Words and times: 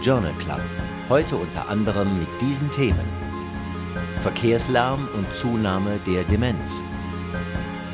Journal 0.00 0.32
Club. 0.34 0.60
Heute 1.08 1.36
unter 1.36 1.68
anderem 1.68 2.18
mit 2.18 2.28
diesen 2.40 2.70
Themen: 2.70 3.06
Verkehrslärm 4.20 5.08
und 5.14 5.34
Zunahme 5.34 5.98
der 6.06 6.24
Demenz, 6.24 6.82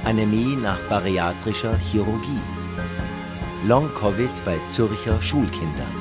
Anämie 0.05 0.57
nach 0.57 0.79
bariatrischer 0.89 1.77
Chirurgie, 1.79 2.43
Long-Covid 3.65 4.45
bei 4.45 4.61
Zürcher 4.69 5.21
Schulkindern. 5.21 5.98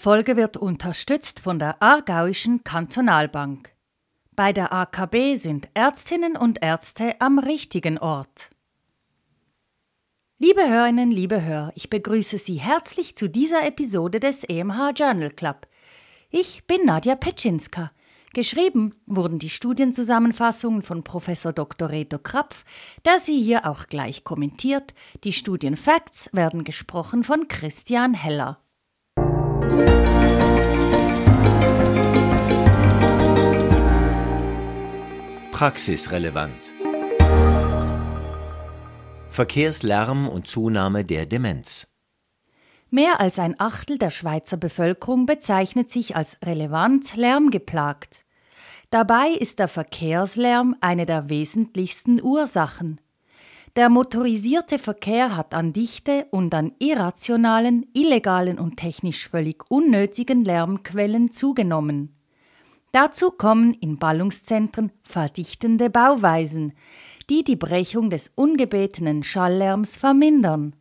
Folge 0.00 0.38
wird 0.38 0.56
unterstützt 0.56 1.40
von 1.40 1.58
der 1.58 1.82
Aargauischen 1.82 2.64
Kantonalbank. 2.64 3.74
Bei 4.34 4.50
der 4.54 4.72
AKB 4.72 5.36
sind 5.36 5.68
Ärztinnen 5.74 6.38
und 6.38 6.64
Ärzte 6.64 7.20
am 7.20 7.38
richtigen 7.38 7.98
Ort. 7.98 8.48
Liebe 10.38 10.66
Hörerinnen, 10.66 11.10
liebe 11.10 11.42
Hörer, 11.42 11.72
ich 11.74 11.90
begrüße 11.90 12.38
Sie 12.38 12.54
herzlich 12.54 13.14
zu 13.14 13.28
dieser 13.28 13.66
Episode 13.66 14.20
des 14.20 14.42
EMH 14.42 14.92
Journal 14.96 15.32
Club. 15.32 15.66
Ich 16.30 16.66
bin 16.66 16.86
Nadja 16.86 17.14
Petschinska. 17.14 17.92
Geschrieben 18.32 18.94
wurden 19.04 19.38
die 19.38 19.50
Studienzusammenfassungen 19.50 20.80
von 20.80 21.04
Professor 21.04 21.52
Dr. 21.52 21.90
Reto 21.90 22.18
Krapf, 22.18 22.64
der 23.04 23.18
sie 23.18 23.38
hier 23.42 23.66
auch 23.66 23.86
gleich 23.86 24.24
kommentiert. 24.24 24.94
Die 25.24 25.34
Studienfacts 25.34 26.30
werden 26.32 26.64
gesprochen 26.64 27.22
von 27.22 27.48
Christian 27.48 28.14
Heller. 28.14 28.62
Praxisrelevant. 35.60 36.72
Verkehrslärm 39.30 40.26
und 40.26 40.48
Zunahme 40.48 41.04
der 41.04 41.26
Demenz. 41.26 41.86
Mehr 42.90 43.20
als 43.20 43.38
ein 43.38 43.60
Achtel 43.60 43.98
der 43.98 44.10
Schweizer 44.10 44.56
Bevölkerung 44.56 45.26
bezeichnet 45.26 45.90
sich 45.90 46.16
als 46.16 46.38
relevant 46.42 47.14
lärmgeplagt. 47.14 48.20
Dabei 48.90 49.28
ist 49.38 49.58
der 49.58 49.68
Verkehrslärm 49.68 50.76
eine 50.80 51.06
der 51.06 51.28
wesentlichsten 51.28 52.22
Ursachen. 52.22 53.00
Der 53.76 53.88
motorisierte 53.88 54.80
Verkehr 54.80 55.36
hat 55.36 55.54
an 55.54 55.72
Dichte 55.72 56.26
und 56.32 56.52
an 56.54 56.72
irrationalen, 56.80 57.86
illegalen 57.94 58.58
und 58.58 58.76
technisch 58.76 59.28
völlig 59.28 59.70
unnötigen 59.70 60.44
Lärmquellen 60.44 61.30
zugenommen. 61.30 62.16
Dazu 62.90 63.30
kommen 63.30 63.74
in 63.74 63.98
Ballungszentren 63.98 64.90
verdichtende 65.04 65.88
Bauweisen, 65.88 66.72
die 67.28 67.44
die 67.44 67.54
Brechung 67.54 68.10
des 68.10 68.32
ungebetenen 68.34 69.22
Schalllärms 69.22 69.96
vermindern. 69.96 70.74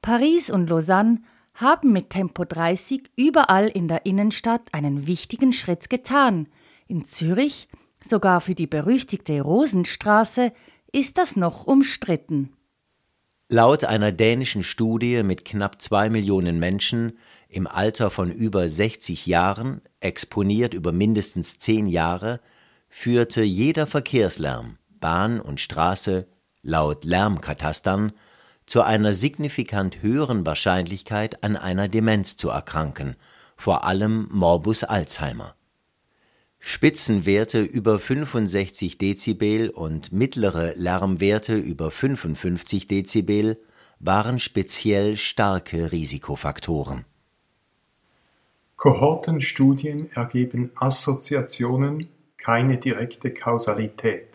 Paris 0.00 0.48
und 0.48 0.70
Lausanne 0.70 1.20
haben 1.52 1.92
mit 1.92 2.08
Tempo 2.08 2.44
30 2.44 3.10
überall 3.16 3.68
in 3.68 3.88
der 3.88 4.06
Innenstadt 4.06 4.62
einen 4.72 5.06
wichtigen 5.06 5.52
Schritt 5.52 5.90
getan. 5.90 6.48
In 6.86 7.04
Zürich, 7.04 7.68
sogar 8.02 8.40
für 8.40 8.54
die 8.54 8.66
berüchtigte 8.66 9.42
Rosenstraße, 9.42 10.52
ist 10.92 11.18
das 11.18 11.36
noch 11.36 11.66
umstritten. 11.66 12.52
Laut 13.48 13.84
einer 13.84 14.12
dänischen 14.12 14.62
Studie 14.62 15.22
mit 15.22 15.44
knapp 15.44 15.80
zwei 15.80 16.10
Millionen 16.10 16.58
Menschen 16.58 17.18
im 17.48 17.66
Alter 17.66 18.10
von 18.10 18.30
über 18.30 18.68
60 18.68 19.26
Jahren, 19.26 19.80
exponiert 20.00 20.74
über 20.74 20.92
mindestens 20.92 21.58
zehn 21.58 21.86
Jahre, 21.86 22.40
führte 22.90 23.42
jeder 23.42 23.86
Verkehrslärm, 23.86 24.76
Bahn 25.00 25.40
und 25.40 25.60
Straße, 25.60 26.26
laut 26.62 27.04
Lärmkatastern, 27.04 28.12
zu 28.66 28.82
einer 28.82 29.14
signifikant 29.14 30.02
höheren 30.02 30.44
Wahrscheinlichkeit 30.44 31.42
an 31.42 31.56
einer 31.56 31.88
Demenz 31.88 32.36
zu 32.36 32.50
erkranken, 32.50 33.16
vor 33.56 33.84
allem 33.84 34.28
Morbus 34.30 34.84
Alzheimer. 34.84 35.54
Spitzenwerte 36.60 37.62
über 37.62 37.98
65 37.98 38.98
Dezibel 38.98 39.70
und 39.70 40.12
mittlere 40.12 40.74
Lärmwerte 40.76 41.56
über 41.56 41.90
55 41.90 42.88
Dezibel 42.88 43.58
waren 44.00 44.38
speziell 44.38 45.16
starke 45.16 45.92
Risikofaktoren. 45.92 47.04
Kohortenstudien 48.76 50.10
ergeben 50.12 50.70
Assoziationen, 50.76 52.08
keine 52.36 52.76
direkte 52.78 53.32
Kausalität. 53.32 54.28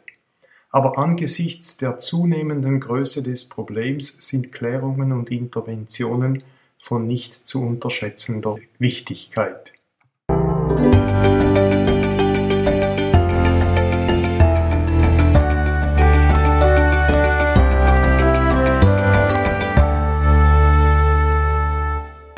Aber 0.69 0.97
angesichts 0.97 1.77
der 1.77 1.99
zunehmenden 1.99 2.79
Größe 2.79 3.23
des 3.23 3.47
Problems 3.47 4.17
sind 4.27 4.51
Klärungen 4.51 5.11
und 5.11 5.29
Interventionen 5.29 6.43
von 6.79 7.07
nicht 7.07 7.47
zu 7.47 7.61
unterschätzender 7.61 8.57
Wichtigkeit. 8.79 9.73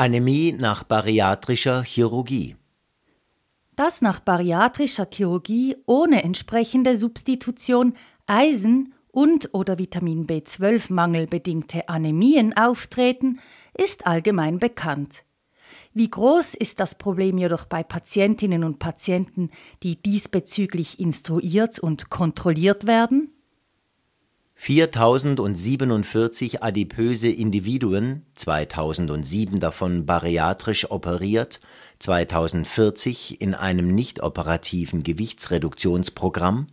Anämie 0.05 0.51
nach 0.51 0.83
bariatrischer 0.83 1.83
Chirurgie. 1.83 2.55
Dass 3.75 4.03
nach 4.03 4.19
bariatrischer 4.19 5.07
Chirurgie 5.11 5.77
ohne 5.88 6.23
entsprechende 6.23 6.95
Substitution 6.95 7.93
Eisen- 8.27 8.94
und 9.11 9.49
oder 9.53 9.79
Vitamin 9.79 10.27
B12-Mangel 10.27 11.25
bedingte 11.25 11.89
Anämien 11.89 12.55
auftreten, 12.55 13.39
ist 13.75 14.05
allgemein 14.05 14.59
bekannt. 14.59 15.23
Wie 15.95 16.11
groß 16.11 16.53
ist 16.53 16.79
das 16.79 16.99
Problem 16.99 17.39
jedoch 17.39 17.65
bei 17.65 17.81
Patientinnen 17.81 18.63
und 18.63 18.77
Patienten, 18.77 19.49
die 19.81 19.99
diesbezüglich 19.99 20.99
instruiert 20.99 21.79
und 21.79 22.11
kontrolliert 22.11 22.85
werden? 22.85 23.34
4047 24.55 26.63
adipöse 26.63 27.27
Individuen, 27.27 28.25
2007 28.35 29.59
davon 29.59 30.05
bariatrisch 30.05 30.89
operiert, 30.89 31.59
2040 31.99 33.41
in 33.41 33.53
einem 33.53 33.94
nicht-operativen 33.94 35.03
Gewichtsreduktionsprogramm, 35.03 36.67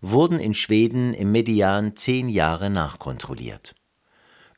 wurden 0.00 0.40
in 0.40 0.54
Schweden 0.54 1.14
im 1.14 1.30
Median 1.30 1.94
zehn 1.94 2.28
Jahre 2.28 2.70
nachkontrolliert. 2.70 3.74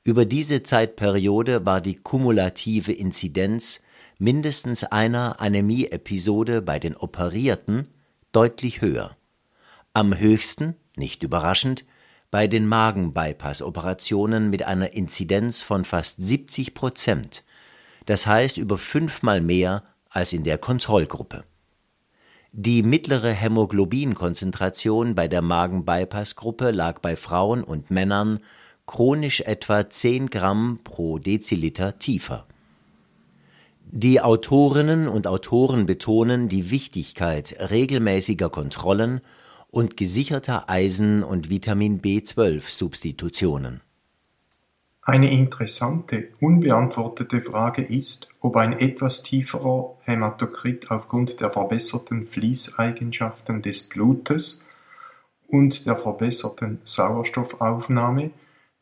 Über 0.03 0.25
diese 0.25 0.63
Zeitperiode 0.63 1.67
war 1.67 1.81
die 1.81 1.97
kumulative 1.97 2.93
Inzidenz 2.93 3.83
mindestens 4.19 4.85
einer 4.85 5.41
Anämie-Episode 5.41 6.63
bei 6.63 6.79
den 6.79 6.97
Operierten 6.97 7.89
deutlich 8.33 8.81
höher. 8.81 9.17
Am 9.93 10.17
höchsten, 10.17 10.77
nicht 10.97 11.23
überraschend, 11.23 11.85
bei 12.31 12.47
den 12.47 12.67
Magen-Bypass-Operationen 12.67 14.51
mit 14.51 14.65
einer 14.65 14.93
Inzidenz 14.93 15.63
von 15.63 15.85
fast 15.85 16.23
70 16.23 16.75
Prozent, 16.75 17.45
das 18.07 18.27
heißt 18.27 18.57
über 18.59 18.79
fünfmal 18.79 19.41
mehr 19.41 19.85
als 20.11 20.33
in 20.33 20.45
der 20.45 20.59
Kontrollgruppe. 20.59 21.45
Die 22.53 22.83
mittlere 22.83 23.33
Hämoglobinkonzentration 23.33 25.15
bei 25.15 25.29
der 25.29 25.43
Magen-Bypass-Gruppe 25.43 26.71
lag 26.71 27.01
bei 27.01 27.17
Frauen 27.17 27.63
und 27.63 27.91
Männern 27.91 28.41
chronisch 28.87 29.43
etwa 29.43 29.91
10 29.91 30.31
Gramm 30.31 30.81
pro 30.83 31.19
Deziliter 31.19 31.99
tiefer. 31.99 32.47
Die 33.91 34.21
Autorinnen 34.21 35.07
und 35.07 35.27
Autoren 35.27 35.87
betonen 35.87 36.49
die 36.49 36.71
Wichtigkeit 36.71 37.57
regelmäßiger 37.71 38.49
Kontrollen 38.49 39.21
und 39.77 39.99
gesicherter 39.99 40.71
Eisen- 40.71 41.23
und 41.23 41.51
Vitamin 41.51 42.01
B12-Substitutionen. 42.01 43.83
Eine 45.03 45.31
interessante, 45.31 46.31
unbeantwortete 46.41 47.43
Frage 47.43 47.83
ist, 47.83 48.31
ob 48.41 48.57
ein 48.57 48.73
etwas 48.73 49.23
tieferer 49.23 49.99
Hämatokrit 50.01 50.91
aufgrund 50.91 51.43
der 51.43 51.51
verbesserten 51.51 52.27
Fließeigenschaften 52.27 53.61
des 53.61 53.83
Blutes 53.83 54.63
und 55.51 55.85
der 55.85 55.97
verbesserten 55.97 56.81
Sauerstoffaufnahme, 56.85 58.31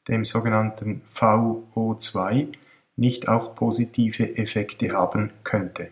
dem 0.07 0.25
sogenannten 0.25 1.03
VO2, 1.13 2.53
nicht 2.95 3.27
auch 3.27 3.57
positive 3.57 4.39
Effekte 4.39 4.93
haben 4.93 5.33
könnte. 5.43 5.91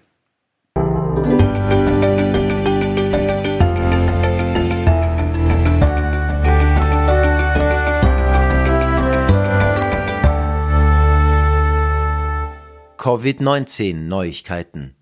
Covid-19 13.02 13.94
Neuigkeiten. 13.94 14.94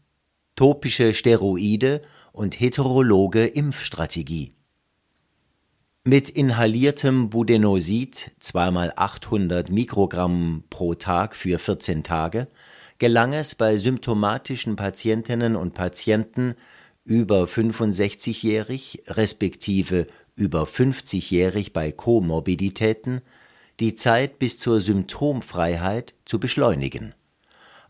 Topische 0.56 1.12
Steroide 1.12 2.00
und 2.32 2.58
heterologe 2.58 3.44
Impfstrategie. 3.44 4.54
Mit 6.04 6.30
inhaliertem 6.30 7.28
Budenosid, 7.28 8.30
zweimal 8.40 8.94
800 8.96 9.68
Mikrogramm 9.68 10.64
pro 10.70 10.94
Tag 10.94 11.36
für 11.36 11.58
14 11.58 12.02
Tage, 12.02 12.48
gelang 12.96 13.34
es 13.34 13.54
bei 13.54 13.76
symptomatischen 13.76 14.76
Patientinnen 14.76 15.54
und 15.54 15.74
Patienten 15.74 16.54
über 17.04 17.44
65-jährig 17.44 19.02
respektive 19.08 20.06
über 20.36 20.62
50-jährig 20.62 21.74
bei 21.74 21.92
Komorbiditäten, 21.92 23.20
die 23.78 23.94
Zeit 23.94 24.38
bis 24.38 24.58
zur 24.58 24.80
Symptomfreiheit 24.80 26.14
zu 26.24 26.40
beschleunigen. 26.40 27.12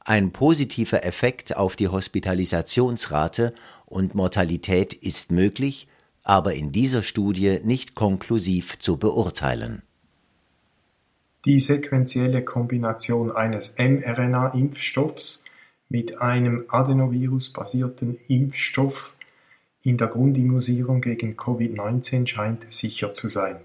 Ein 0.04 0.32
positiver 0.32 1.04
Effekt 1.04 1.56
auf 1.56 1.76
die 1.76 1.88
Hospitalisationsrate 1.88 3.54
und 3.86 4.14
Mortalität 4.14 4.94
ist 4.94 5.30
möglich, 5.30 5.88
aber 6.22 6.54
in 6.54 6.72
dieser 6.72 7.02
Studie 7.02 7.60
nicht 7.62 7.94
konklusiv 7.94 8.78
zu 8.78 8.96
beurteilen. 8.96 9.82
Die 11.44 11.58
sequentielle 11.58 12.44
Kombination 12.44 13.32
eines 13.32 13.76
mRNA-Impfstoffs 13.78 15.44
mit 15.88 16.20
einem 16.20 16.66
Adenovirus-basierten 16.68 18.18
Impfstoff 18.28 19.16
in 19.82 19.96
der 19.96 20.08
Grundimmunisierung 20.08 21.00
gegen 21.00 21.36
Covid-19 21.36 22.26
scheint 22.26 22.70
sicher 22.70 23.12
zu 23.12 23.28
sein. 23.28 23.56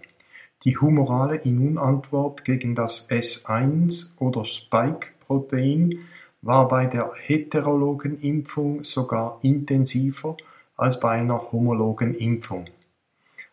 Die 0.64 0.78
humorale 0.78 1.36
Immunantwort 1.36 2.46
gegen 2.46 2.76
das 2.76 3.10
S1- 3.10 4.12
oder 4.18 4.46
Spike-Protein 4.46 6.00
war 6.46 6.68
bei 6.68 6.86
der 6.86 7.12
heterologen 7.20 8.22
Impfung 8.22 8.84
sogar 8.84 9.40
intensiver 9.42 10.38
als 10.78 11.00
bei 11.00 11.10
einer 11.10 11.52
homologen 11.52 12.14
Impfung. 12.14 12.66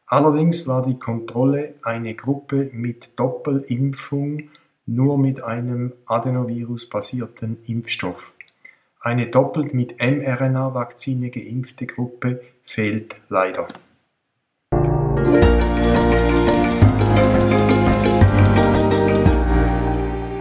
Allerdings 0.06 0.66
war 0.66 0.84
die 0.84 0.98
Kontrolle 0.98 1.74
eine 1.82 2.14
Gruppe 2.14 2.68
mit 2.74 3.18
Doppelimpfung 3.18 4.50
nur 4.84 5.16
mit 5.16 5.42
einem 5.42 5.94
Adenovirus-basierten 6.04 7.56
Impfstoff. 7.64 8.34
Eine 9.00 9.28
doppelt 9.28 9.72
mit 9.72 9.98
mRNA-Vakzine 9.98 11.30
geimpfte 11.30 11.86
Gruppe 11.86 12.42
fehlt 12.62 13.16
leider. 13.30 13.68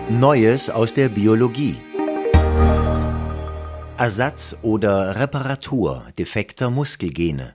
Neues 0.09 0.69
aus 0.69 0.94
der 0.94 1.07
Biologie 1.07 1.77
Ersatz 4.01 4.57
oder 4.63 5.15
Reparatur 5.15 6.07
defekter 6.18 6.71
Muskelgene. 6.71 7.53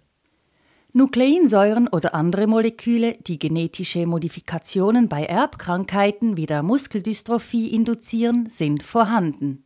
Nukleinsäuren 0.93 1.89
oder 1.89 2.15
andere 2.15 2.47
Moleküle, 2.47 3.17
die 3.27 3.41
genetische 3.41 4.07
Modifikationen 4.07 5.09
bei 5.09 5.25
Erbkrankheiten 5.25 6.37
wie 6.37 6.47
der 6.47 6.63
Muskeldystrophie 6.63 7.75
induzieren, 7.75 8.49
sind 8.49 8.85
vorhanden. 8.85 9.65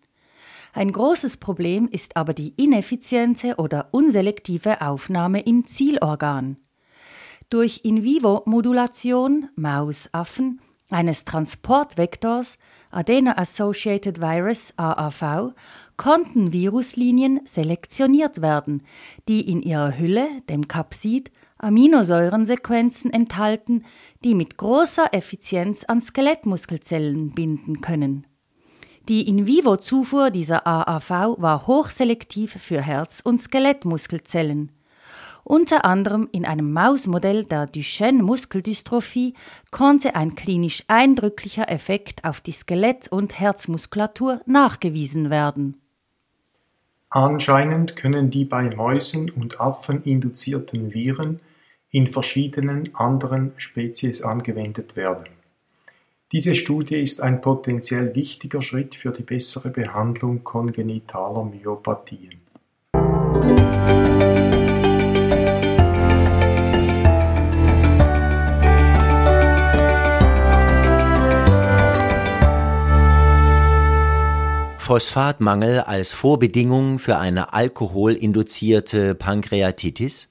Ein 0.72 0.90
großes 0.90 1.36
Problem 1.36 1.86
ist 1.86 2.16
aber 2.16 2.32
die 2.32 2.54
ineffiziente 2.56 3.56
oder 3.56 3.88
unselektive 3.90 4.80
Aufnahme 4.80 5.40
im 5.40 5.66
Zielorgan. 5.66 6.56
Durch 7.50 7.82
In-vivo-Modulation 7.84 9.50
Mausaffen 9.54 10.62
eines 10.88 11.26
Transportvektors 11.26 12.56
Adeno-Associated 12.90 14.20
Virus 14.20 14.72
AAV 14.76 15.52
konnten 15.96 16.52
Viruslinien 16.52 17.40
selektioniert 17.44 18.42
werden, 18.42 18.82
die 19.28 19.48
in 19.48 19.62
ihrer 19.62 19.96
Hülle, 19.96 20.28
dem 20.48 20.66
Kapsid, 20.68 21.30
Aminosäurensequenzen 21.58 23.12
enthalten, 23.12 23.84
die 24.24 24.34
mit 24.34 24.56
großer 24.56 25.12
Effizienz 25.12 25.84
an 25.84 26.00
Skelettmuskelzellen 26.00 27.32
binden 27.34 27.80
können. 27.80 28.26
Die 29.08 29.28
In-vivo-Zufuhr 29.28 30.30
dieser 30.30 30.66
AAV 30.66 31.36
war 31.38 31.66
hochselektiv 31.66 32.52
für 32.52 32.80
Herz- 32.80 33.20
und 33.22 33.40
Skelettmuskelzellen. 33.40 34.72
Unter 35.44 35.84
anderem 35.84 36.28
in 36.32 36.44
einem 36.44 36.72
Mausmodell 36.72 37.44
der 37.44 37.66
Duchenne-Muskeldystrophie 37.66 39.34
konnte 39.70 40.14
ein 40.14 40.34
klinisch 40.34 40.84
eindrücklicher 40.88 41.70
Effekt 41.70 42.24
auf 42.24 42.40
die 42.40 42.52
Skelett- 42.52 43.08
und 43.08 43.38
Herzmuskulatur 43.38 44.40
nachgewiesen 44.46 45.30
werden. 45.30 45.80
Anscheinend 47.08 47.96
können 47.96 48.30
die 48.30 48.44
bei 48.44 48.74
Mäusen 48.74 49.30
und 49.30 49.60
Affen 49.60 50.02
induzierten 50.02 50.94
Viren 50.94 51.40
in 51.90 52.06
verschiedenen 52.06 52.94
anderen 52.94 53.52
Spezies 53.56 54.22
angewendet 54.22 54.94
werden. 54.94 55.26
Diese 56.30 56.54
Studie 56.54 56.94
ist 56.94 57.20
ein 57.20 57.40
potenziell 57.40 58.14
wichtiger 58.14 58.62
Schritt 58.62 58.94
für 58.94 59.10
die 59.10 59.24
bessere 59.24 59.70
Behandlung 59.70 60.44
kongenitaler 60.44 61.42
Myopathien. 61.42 62.39
Phosphatmangel 74.90 75.82
als 75.82 76.10
Vorbedingung 76.10 76.98
für 76.98 77.16
eine 77.16 77.52
alkoholinduzierte 77.52 79.14
Pankreatitis? 79.14 80.28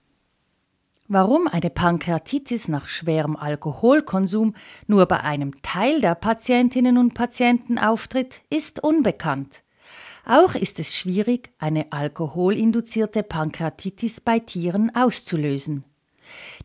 Warum 1.07 1.47
eine 1.47 1.69
Pankreatitis 1.69 2.67
nach 2.67 2.89
schwerem 2.89 3.37
Alkoholkonsum 3.37 4.55
nur 4.85 5.05
bei 5.05 5.21
einem 5.21 5.61
Teil 5.61 6.01
der 6.01 6.15
Patientinnen 6.15 6.97
und 6.97 7.13
Patienten 7.13 7.79
auftritt, 7.79 8.41
ist 8.49 8.83
unbekannt. 8.83 9.63
Auch 10.25 10.55
ist 10.55 10.81
es 10.81 10.93
schwierig, 10.93 11.51
eine 11.57 11.93
alkoholinduzierte 11.93 13.23
Pankreatitis 13.23 14.19
bei 14.19 14.39
Tieren 14.39 14.93
auszulösen. 14.93 15.85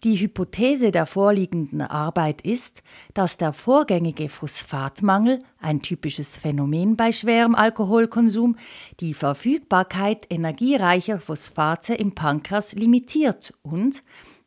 Die 0.02 0.16
Hypothese 0.16 0.90
der 0.90 1.06
vorliegenden 1.06 1.82
Arbeit 1.82 2.42
ist, 2.42 2.82
dass 3.14 3.36
der 3.36 3.52
vorgängige 3.52 4.28
Phosphatmangel, 4.28 5.42
ein 5.60 5.82
typisches 5.82 6.36
Phänomen 6.36 6.96
bei 6.96 7.12
schwerem 7.12 7.54
Alkoholkonsum, 7.54 8.56
die 9.00 9.14
Verfügbarkeit 9.14 10.26
energiereicher 10.30 11.18
Phosphate 11.18 11.94
im 11.94 12.14
Pankreas 12.14 12.74
limitiert 12.74 13.54
und 13.62 14.02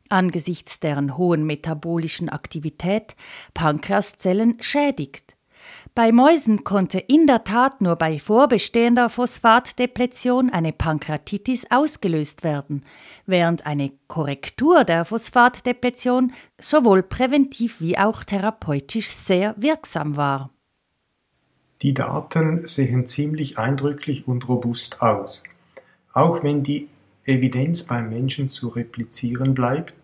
angesichts 0.08 0.80
deren 0.80 1.16
hohen 1.16 1.44
metabolischen 1.44 2.28
Aktivität 2.28 3.14
Pankreaszellen 3.54 4.56
schädigt. 4.60 5.37
Bei 5.98 6.12
Mäusen 6.12 6.62
konnte 6.62 7.00
in 7.00 7.26
der 7.26 7.42
Tat 7.42 7.80
nur 7.80 7.96
bei 7.96 8.20
vorbestehender 8.20 9.10
Phosphatdepletion 9.10 10.48
eine 10.48 10.72
Pankreatitis 10.72 11.66
ausgelöst 11.70 12.44
werden, 12.44 12.84
während 13.26 13.66
eine 13.66 13.90
Korrektur 14.06 14.84
der 14.84 15.04
Phosphatdepletion 15.04 16.32
sowohl 16.56 17.02
präventiv 17.02 17.80
wie 17.80 17.98
auch 17.98 18.22
therapeutisch 18.22 19.08
sehr 19.08 19.56
wirksam 19.58 20.16
war. 20.16 20.50
Die 21.82 21.94
Daten 21.94 22.64
sehen 22.64 23.08
ziemlich 23.08 23.58
eindrücklich 23.58 24.28
und 24.28 24.48
robust 24.48 25.02
aus. 25.02 25.42
Auch 26.12 26.44
wenn 26.44 26.62
die 26.62 26.86
Evidenz 27.24 27.82
beim 27.82 28.08
Menschen 28.08 28.46
zu 28.46 28.68
replizieren 28.68 29.52
bleibt, 29.52 29.94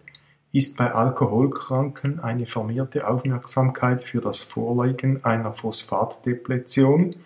ist 0.54 0.78
bei 0.78 0.92
Alkoholkranken 0.92 2.20
eine 2.20 2.46
vermehrte 2.46 3.08
Aufmerksamkeit 3.08 4.04
für 4.04 4.20
das 4.20 4.38
Vorliegen 4.38 5.24
einer 5.24 5.52
Phosphatdepletion, 5.52 7.16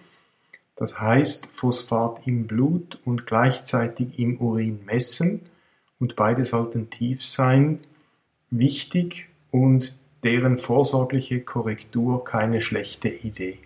das 0.77 0.99
heißt 0.99 1.49
Phosphat 1.53 2.27
im 2.27 2.47
Blut 2.47 2.99
und 3.05 3.27
gleichzeitig 3.27 4.19
im 4.19 4.41
Urin 4.41 4.81
messen, 4.87 5.43
und 6.01 6.17
beide 6.17 6.47
sollten 6.47 6.89
tief 6.89 7.23
sein, 7.23 7.81
wichtig 8.51 9.29
und 9.51 9.99
deren 10.25 10.57
vorsorgliche 10.57 11.43
Korrektur 11.43 12.25
keine 12.25 12.63
schlechte 12.63 13.09
Idee. 13.09 13.59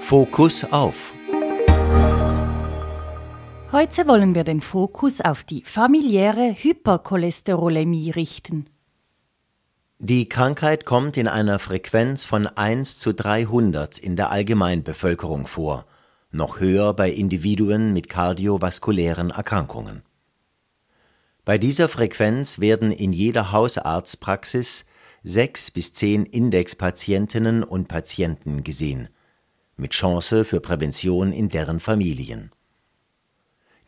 Fokus 0.00 0.64
auf 0.64 1.12
Heute 3.78 4.06
wollen 4.06 4.34
wir 4.34 4.44
den 4.44 4.62
Fokus 4.62 5.20
auf 5.20 5.42
die 5.42 5.60
familiäre 5.60 6.56
Hypercholesterolämie 6.58 8.10
richten. 8.10 8.70
Die 9.98 10.30
Krankheit 10.30 10.86
kommt 10.86 11.18
in 11.18 11.28
einer 11.28 11.58
Frequenz 11.58 12.24
von 12.24 12.46
1 12.46 12.98
zu 12.98 13.12
300 13.12 13.98
in 13.98 14.16
der 14.16 14.30
Allgemeinbevölkerung 14.30 15.46
vor, 15.46 15.84
noch 16.30 16.58
höher 16.58 16.94
bei 16.94 17.10
Individuen 17.10 17.92
mit 17.92 18.08
kardiovaskulären 18.08 19.28
Erkrankungen. 19.28 20.00
Bei 21.44 21.58
dieser 21.58 21.90
Frequenz 21.90 22.60
werden 22.60 22.90
in 22.90 23.12
jeder 23.12 23.52
Hausarztpraxis 23.52 24.86
sechs 25.22 25.70
bis 25.70 25.92
zehn 25.92 26.24
Indexpatientinnen 26.24 27.62
und 27.62 27.88
Patienten 27.88 28.64
gesehen, 28.64 29.10
mit 29.76 29.90
Chance 29.90 30.46
für 30.46 30.60
Prävention 30.60 31.30
in 31.30 31.50
deren 31.50 31.78
Familien. 31.78 32.52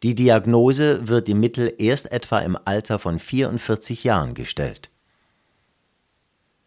Die 0.04 0.14
Diagnose 0.14 1.08
wird 1.08 1.28
im 1.28 1.40
Mittel 1.40 1.74
erst 1.78 2.12
etwa 2.12 2.38
im 2.38 2.56
Alter 2.64 2.98
von 3.00 3.18
44 3.18 4.04
Jahren 4.04 4.34
gestellt. 4.34 4.90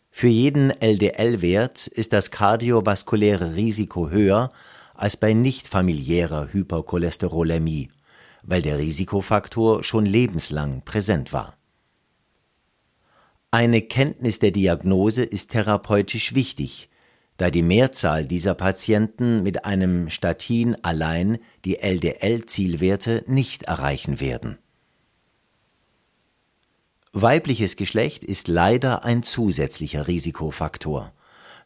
Für 0.09 0.27
jeden 0.27 0.69
LDL-Wert 0.69 1.88
ist 1.88 2.11
das 2.11 2.31
kardiovaskuläre 2.31 3.55
Risiko 3.55 4.09
höher 4.09 4.51
als 4.93 5.15
bei 5.15 5.31
nicht 5.31 5.69
familiärer 5.69 6.51
Hypercholesterolämie, 6.51 7.89
weil 8.43 8.61
der 8.61 8.77
Risikofaktor 8.77 9.83
schon 9.83 10.05
lebenslang 10.05 10.83
präsent 10.83 11.31
war. 11.31 11.57
Eine 13.50 13.81
Kenntnis 13.81 14.39
der 14.39 14.51
Diagnose 14.51 15.23
ist 15.23 15.51
therapeutisch 15.51 16.35
wichtig, 16.35 16.90
da 17.41 17.50
die 17.50 17.63
Mehrzahl 17.63 18.27
dieser 18.27 18.53
Patienten 18.53 19.41
mit 19.41 19.65
einem 19.65 20.12
Statin 20.12 20.77
allein 20.83 21.39
die 21.65 21.79
LDL-Zielwerte 21.79 23.24
nicht 23.25 23.63
erreichen 23.63 24.19
werden. 24.19 24.60
Weibliches 27.13 27.77
Geschlecht 27.77 28.24
ist 28.24 28.48
leider 28.48 29.03
ein 29.03 29.24
zusätzlicher 29.24 30.07
Risikofaktor. 30.07 31.13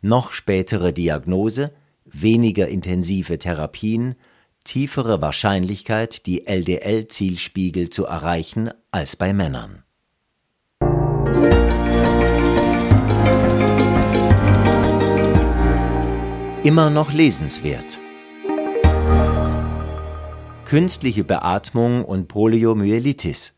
Noch 0.01 0.31
spätere 0.31 0.93
Diagnose, 0.93 1.73
weniger 2.05 2.69
intensive 2.69 3.37
Therapien, 3.37 4.15
tiefere 4.63 5.21
Wahrscheinlichkeit, 5.21 6.25
die 6.25 6.47
LDL-Zielspiegel 6.47 7.89
zu 7.89 8.05
erreichen 8.05 8.71
als 8.91 9.17
bei 9.17 9.33
Männern. 9.33 9.83
Immer 16.65 16.89
noch 16.89 17.13
lesenswert. 17.13 17.99
Künstliche 20.65 21.23
Beatmung 21.23 22.03
und 22.03 22.27
Poliomyelitis 22.27 23.53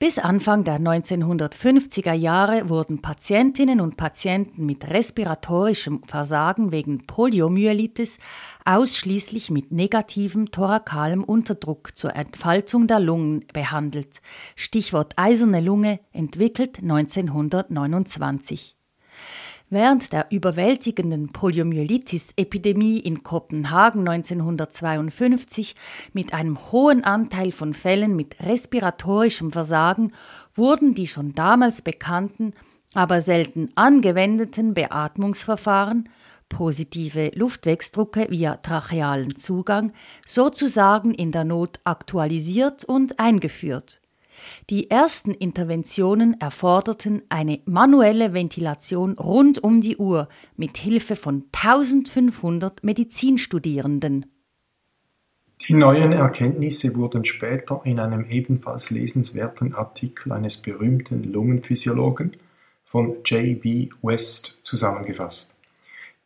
bis 0.00 0.18
Anfang 0.18 0.64
der 0.64 0.80
1950er 0.80 2.12
Jahre 2.12 2.68
wurden 2.68 3.00
Patientinnen 3.00 3.80
und 3.80 3.96
Patienten 3.96 4.66
mit 4.66 4.86
respiratorischem 4.90 6.02
Versagen 6.06 6.72
wegen 6.72 7.06
Poliomyelitis 7.06 8.18
ausschließlich 8.64 9.50
mit 9.50 9.70
negativem 9.72 10.50
thorakalem 10.50 11.22
Unterdruck 11.24 11.96
zur 11.96 12.16
Entfaltung 12.16 12.86
der 12.86 13.00
Lungen 13.00 13.46
behandelt. 13.52 14.20
Stichwort 14.56 15.14
eiserne 15.16 15.60
Lunge, 15.60 16.00
entwickelt 16.12 16.80
1929. 16.82 18.76
Während 19.74 20.12
der 20.12 20.26
überwältigenden 20.30 21.32
Poliomyelitis-Epidemie 21.32 23.00
in 23.00 23.24
Kopenhagen 23.24 24.08
1952 24.08 25.74
mit 26.12 26.32
einem 26.32 26.70
hohen 26.70 27.02
Anteil 27.02 27.50
von 27.50 27.74
Fällen 27.74 28.14
mit 28.14 28.36
respiratorischem 28.38 29.50
Versagen 29.50 30.12
wurden 30.54 30.94
die 30.94 31.08
schon 31.08 31.34
damals 31.34 31.82
bekannten, 31.82 32.52
aber 32.92 33.20
selten 33.20 33.68
angewendeten 33.74 34.74
Beatmungsverfahren 34.74 36.08
positive 36.48 37.32
Luftwegsdrucke 37.34 38.28
via 38.30 38.58
trachealen 38.58 39.34
Zugang 39.34 39.92
sozusagen 40.24 41.12
in 41.12 41.32
der 41.32 41.42
Not 41.42 41.80
aktualisiert 41.82 42.84
und 42.84 43.18
eingeführt. 43.18 44.00
Die 44.70 44.90
ersten 44.90 45.32
Interventionen 45.32 46.40
erforderten 46.40 47.22
eine 47.28 47.60
manuelle 47.64 48.32
Ventilation 48.32 49.18
rund 49.18 49.62
um 49.62 49.80
die 49.80 49.96
Uhr 49.96 50.28
mit 50.56 50.76
Hilfe 50.76 51.16
von 51.16 51.44
1500 51.52 52.84
Medizinstudierenden. 52.84 54.26
Die 55.68 55.74
neuen 55.74 56.12
Erkenntnisse 56.12 56.94
wurden 56.96 57.24
später 57.24 57.80
in 57.84 57.98
einem 57.98 58.24
ebenfalls 58.24 58.90
lesenswerten 58.90 59.74
Artikel 59.74 60.32
eines 60.32 60.58
berühmten 60.58 61.24
Lungenphysiologen 61.24 62.36
von 62.84 63.16
J. 63.24 63.60
B. 63.60 63.88
West 64.02 64.58
zusammengefasst. 64.62 65.54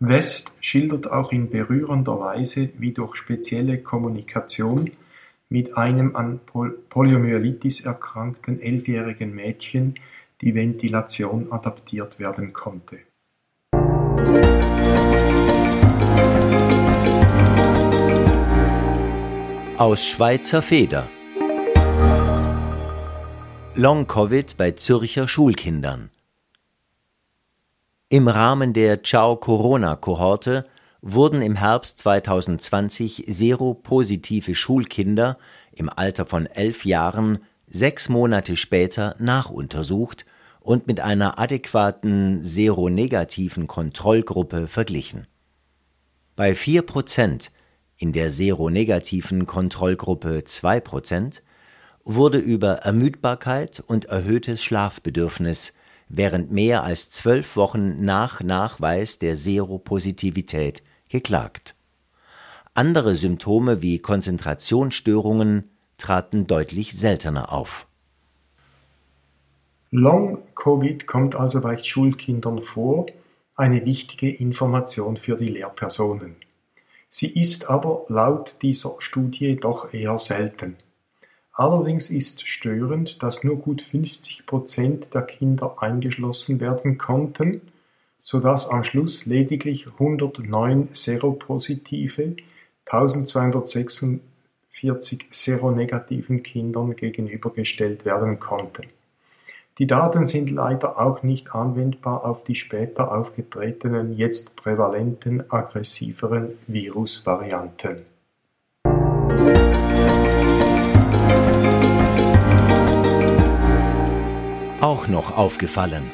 West 0.00 0.52
schildert 0.60 1.10
auch 1.10 1.32
in 1.32 1.50
berührender 1.50 2.20
Weise, 2.20 2.70
wie 2.78 2.92
durch 2.92 3.16
spezielle 3.16 3.78
Kommunikation 3.78 4.92
mit 5.48 5.76
einem 5.76 6.14
an 6.14 6.38
Poliomyelitis 6.88 7.84
erkrankten 7.84 8.60
elfjährigen 8.60 9.34
Mädchen 9.34 9.94
die 10.40 10.54
Ventilation 10.54 11.50
adaptiert 11.50 12.20
werden 12.20 12.52
konnte. 12.52 12.98
Aus 19.78 20.04
Schweizer 20.04 20.62
Feder 20.62 21.08
Long-Covid 23.74 24.56
bei 24.56 24.72
Zürcher 24.72 25.26
Schulkindern 25.26 26.10
im 28.10 28.26
Rahmen 28.26 28.72
der 28.72 29.02
Ciao-Corona-Kohorte 29.02 30.64
wurden 31.02 31.42
im 31.42 31.56
Herbst 31.56 31.98
2020 31.98 33.24
seropositive 33.28 34.54
Schulkinder 34.54 35.38
im 35.72 35.90
Alter 35.90 36.24
von 36.24 36.46
elf 36.46 36.84
Jahren 36.86 37.40
sechs 37.66 38.08
Monate 38.08 38.56
später 38.56 39.14
nachuntersucht 39.18 40.24
und 40.60 40.86
mit 40.86 41.00
einer 41.00 41.38
adäquaten 41.38 42.42
seronegativen 42.42 43.66
Kontrollgruppe 43.66 44.68
verglichen. 44.68 45.26
Bei 46.34 46.54
vier 46.54 46.82
Prozent, 46.82 47.52
in 47.98 48.12
der 48.12 48.30
seronegativen 48.30 49.46
Kontrollgruppe 49.46 50.44
zwei 50.44 50.80
Prozent, 50.80 51.42
wurde 52.04 52.38
über 52.38 52.76
Ermüdbarkeit 52.76 53.82
und 53.86 54.06
erhöhtes 54.06 54.62
Schlafbedürfnis 54.62 55.74
während 56.08 56.50
mehr 56.50 56.84
als 56.84 57.10
zwölf 57.10 57.56
Wochen 57.56 58.04
nach 58.04 58.40
Nachweis 58.40 59.18
der 59.18 59.36
Seropositivität 59.36 60.82
geklagt. 61.08 61.74
Andere 62.74 63.14
Symptome 63.14 63.82
wie 63.82 63.98
Konzentrationsstörungen 63.98 65.70
traten 65.96 66.46
deutlich 66.46 66.96
seltener 66.96 67.52
auf. 67.52 67.86
Long-Covid 69.90 71.06
kommt 71.06 71.34
also 71.34 71.60
bei 71.60 71.82
Schulkindern 71.82 72.60
vor, 72.62 73.06
eine 73.56 73.84
wichtige 73.84 74.30
Information 74.30 75.16
für 75.16 75.36
die 75.36 75.48
Lehrpersonen. 75.48 76.36
Sie 77.08 77.40
ist 77.40 77.70
aber 77.70 78.04
laut 78.08 78.58
dieser 78.62 78.96
Studie 78.98 79.56
doch 79.56 79.92
eher 79.92 80.18
selten. 80.18 80.76
Allerdings 81.58 82.10
ist 82.10 82.46
störend, 82.46 83.20
dass 83.20 83.42
nur 83.42 83.56
gut 83.56 83.82
50 83.82 84.46
Prozent 84.46 85.12
der 85.12 85.22
Kinder 85.22 85.82
eingeschlossen 85.82 86.60
werden 86.60 86.98
konnten, 86.98 87.62
sodass 88.20 88.70
am 88.70 88.84
Schluss 88.84 89.26
lediglich 89.26 89.88
109 89.88 90.90
seropositive, 90.92 92.36
1246 92.86 95.26
seronegativen 95.30 96.44
Kindern 96.44 96.94
gegenübergestellt 96.94 98.04
werden 98.04 98.38
konnten. 98.38 98.84
Die 99.78 99.88
Daten 99.88 100.26
sind 100.26 100.50
leider 100.50 101.00
auch 101.00 101.24
nicht 101.24 101.56
anwendbar 101.56 102.24
auf 102.24 102.44
die 102.44 102.54
später 102.54 103.10
aufgetretenen, 103.10 104.16
jetzt 104.16 104.54
prävalenten, 104.54 105.50
aggressiveren 105.50 106.50
Virusvarianten. 106.68 108.04
Auch 114.80 115.08
noch 115.08 115.36
aufgefallen. 115.36 116.10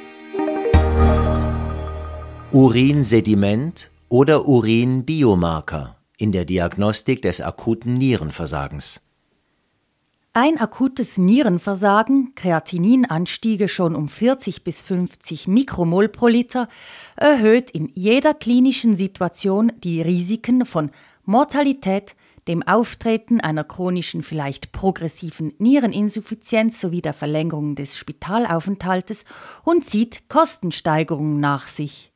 Urinsediment 2.53 3.91
oder 4.09 4.47
Urinbiomarker 4.47 5.97
in 6.19 6.33
der 6.33 6.45
Diagnostik 6.45 7.23
des 7.23 7.41
akuten 7.41 7.95
Nierenversagens. 7.95 9.01
Ein 10.33 10.59
akutes 10.59 11.17
Nierenversagen, 11.17 12.35
Kreatininanstiege 12.35 13.69
schon 13.69 13.95
um 13.95 14.09
40 14.09 14.65
bis 14.65 14.81
50 14.81 15.47
Mikromol 15.47 16.09
pro 16.09 16.27
Liter, 16.27 16.69
erhöht 17.15 17.71
in 17.71 17.91
jeder 17.95 18.35
klinischen 18.35 18.97
Situation 18.97 19.73
die 19.85 20.03
Risiken 20.03 20.67
von 20.67 20.91
Mortalität, 21.25 22.17
dem 22.49 22.63
Auftreten 22.63 23.41
einer 23.41 23.65
chronischen, 23.65 24.23
vielleicht 24.23 24.73
progressiven 24.73 25.53
Niereninsuffizienz 25.59 26.81
sowie 26.81 27.03
der 27.03 27.13
Verlängerung 27.13 27.75
des 27.75 27.97
Spitalaufenthaltes 27.97 29.25
und 29.65 29.87
zieht 29.87 30.29
Kostensteigerungen 30.29 31.41
nach 31.41 31.69
sich. 31.69 32.15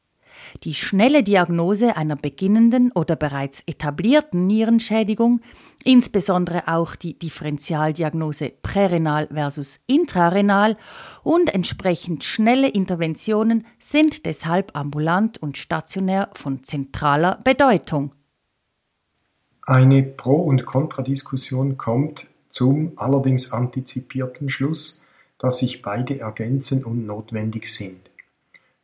Die 0.64 0.74
schnelle 0.74 1.22
Diagnose 1.22 1.96
einer 1.96 2.16
beginnenden 2.16 2.92
oder 2.92 3.16
bereits 3.16 3.62
etablierten 3.66 4.46
Nierenschädigung, 4.46 5.40
insbesondere 5.84 6.68
auch 6.68 6.94
die 6.96 7.18
Differentialdiagnose 7.18 8.52
prärenal 8.62 9.28
versus 9.28 9.80
intrarenal 9.86 10.76
und 11.22 11.54
entsprechend 11.54 12.24
schnelle 12.24 12.68
Interventionen 12.68 13.66
sind 13.78 14.26
deshalb 14.26 14.76
ambulant 14.76 15.38
und 15.38 15.58
stationär 15.58 16.30
von 16.34 16.64
zentraler 16.64 17.38
Bedeutung. 17.44 18.12
Eine 19.68 20.02
Pro- 20.02 20.44
und 20.44 20.64
Kontradiskussion 20.64 21.76
kommt 21.76 22.26
zum 22.48 22.92
allerdings 22.96 23.52
antizipierten 23.52 24.48
Schluss, 24.48 25.02
dass 25.38 25.58
sich 25.58 25.82
beide 25.82 26.20
ergänzen 26.20 26.82
und 26.82 27.04
notwendig 27.04 27.70
sind. 27.70 28.00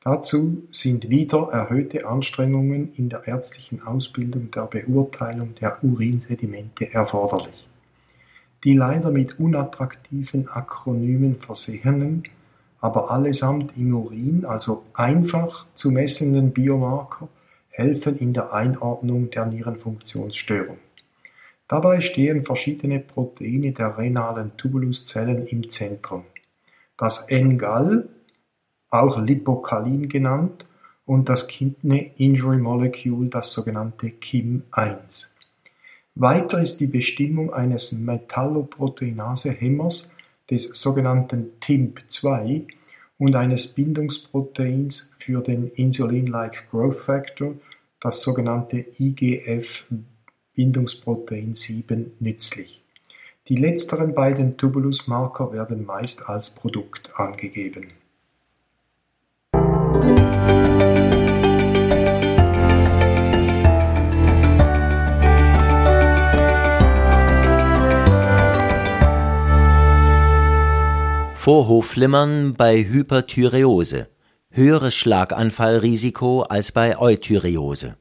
Dazu 0.03 0.63
sind 0.71 1.09
wieder 1.09 1.49
erhöhte 1.51 2.07
Anstrengungen 2.07 2.93
in 2.97 3.09
der 3.09 3.27
ärztlichen 3.27 3.83
Ausbildung 3.83 4.51
der 4.51 4.67
Beurteilung 4.67 5.55
der 5.55 5.83
Urinsedimente 5.83 6.93
erforderlich. 6.93 7.67
Die 8.63 8.75
leider 8.75 9.11
mit 9.11 9.41
unattraktiven 9.41 10.49
Akronymen 10.49 11.37
versehenen, 11.37 12.25
aber 12.83 13.11
allesamt 13.11 13.75
im 13.79 13.95
Urin, 13.95 14.45
also 14.45 14.85
einfach 14.93 15.65
zu 15.75 15.91
messenden 15.91 16.53
Biomarker, 16.53 17.31
helfen 17.77 18.17
in 18.19 18.33
der 18.33 18.53
Einordnung 18.53 19.31
der 19.31 19.47
Nierenfunktionsstörung. 19.47 20.79
Dabei 21.69 22.01
stehen 22.01 22.45
verschiedene 22.45 23.01
Proteine 23.01 23.73
der 23.73 23.99
renalen 23.99 24.57
Tubuluszellen 24.57 25.47
im 25.47 25.69
Zentrum. 25.71 26.25
Das 26.97 27.29
NGAL 27.31 28.09
auch 28.91 29.19
Lipokalin 29.19 30.09
genannt, 30.09 30.67
und 31.07 31.29
das 31.29 31.49
Kidney 31.49 32.13
Injury 32.17 32.57
Molecule, 32.59 33.29
das 33.29 33.53
sogenannte 33.53 34.07
KIM1. 34.07 35.29
Weiter 36.15 36.63
ist 36.63 36.79
die 36.79 36.87
Bestimmung 36.87 37.53
eines 37.53 37.91
Metalloproteinase-Hemmers 37.93 40.13
des 40.51 40.71
sogenannten 40.71 41.53
TIMP2 41.61 42.65
und 43.19 43.37
eines 43.37 43.67
Bindungsproteins 43.69 45.13
für 45.19 45.43
den 45.43 45.69
Insulin-like 45.69 46.71
Growth 46.71 46.97
Factor, 46.97 47.55
das 48.05 48.21
sogenannte 48.21 48.85
IGF-Bindungsprotein 48.99 51.55
7, 51.55 52.13
nützlich. 52.21 52.83
Die 53.49 53.57
letzteren 53.57 54.15
beiden 54.15 54.59
Tubulus-Marker 54.59 55.55
werden 55.55 55.87
meist 55.87 56.29
als 56.29 56.55
Produkt 56.55 57.09
angegeben. 57.15 57.95
Vorhofflimmern 71.37 72.53
bei 72.53 72.85
Hyperthyreose, 72.85 74.09
höheres 74.57 74.95
Schlaganfallrisiko 74.95 76.43
als 76.43 76.71
bei 76.71 76.97
Euthyreose. 76.97 77.97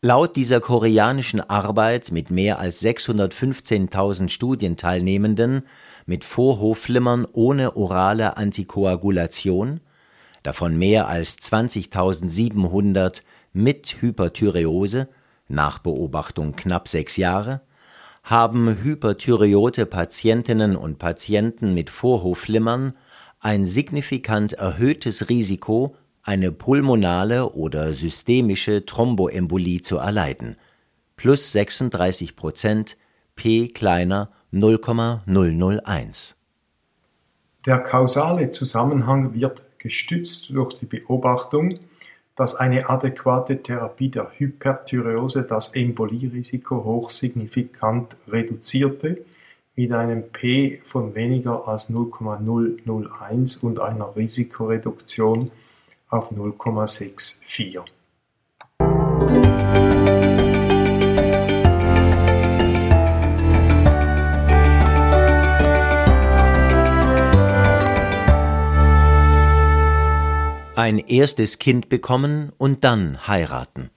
Laut 0.00 0.34
dieser 0.34 0.60
koreanischen 0.60 1.40
Arbeit 1.40 2.10
mit 2.10 2.32
mehr 2.32 2.58
als 2.58 2.82
615.000 2.82 4.30
Studienteilnehmenden 4.30 5.62
mit 6.06 6.24
Vorhofflimmern 6.24 7.24
ohne 7.32 7.76
orale 7.76 8.36
Antikoagulation, 8.36 9.78
davon 10.42 10.76
mehr 10.76 11.06
als 11.06 11.38
20.700 11.38 13.22
mit 13.52 14.02
Hyperthyreose, 14.02 15.06
nach 15.46 15.78
Beobachtung 15.78 16.56
knapp 16.56 16.88
sechs 16.88 17.16
Jahre, 17.16 17.60
haben 18.24 18.82
hyperthyreote 18.82 19.86
Patientinnen 19.86 20.74
und 20.74 20.98
Patienten 20.98 21.74
mit 21.74 21.90
Vorhofflimmern 21.90 22.94
ein 23.42 23.66
signifikant 23.66 24.52
erhöhtes 24.52 25.28
Risiko, 25.28 25.96
eine 26.22 26.52
pulmonale 26.52 27.50
oder 27.50 27.92
systemische 27.92 28.86
Thromboembolie 28.86 29.82
zu 29.82 29.98
erleiden, 29.98 30.54
plus 31.16 31.50
36 31.50 32.36
Prozent, 32.36 32.96
p 33.34 33.68
kleiner 33.68 34.30
0,001. 34.52 36.36
Der 37.66 37.80
kausale 37.80 38.50
Zusammenhang 38.50 39.34
wird 39.34 39.64
gestützt 39.78 40.50
durch 40.50 40.78
die 40.78 40.86
Beobachtung, 40.86 41.80
dass 42.36 42.54
eine 42.54 42.88
adäquate 42.88 43.60
Therapie 43.62 44.08
der 44.08 44.30
Hyperthyreose 44.38 45.42
das 45.42 45.74
Embolierisiko 45.74 46.84
hochsignifikant 46.84 48.16
reduzierte 48.28 49.24
mit 49.74 49.92
einem 49.92 50.30
P 50.30 50.80
von 50.84 51.14
weniger 51.14 51.66
als 51.66 51.88
0,001 51.88 53.56
und 53.58 53.80
einer 53.80 54.14
Risikoreduktion 54.14 55.50
auf 56.08 56.30
0,64. 56.30 57.82
ein 70.82 70.98
erstes 70.98 71.60
Kind 71.60 71.88
bekommen 71.88 72.52
und 72.58 72.82
dann 72.82 73.28
heiraten. 73.28 73.91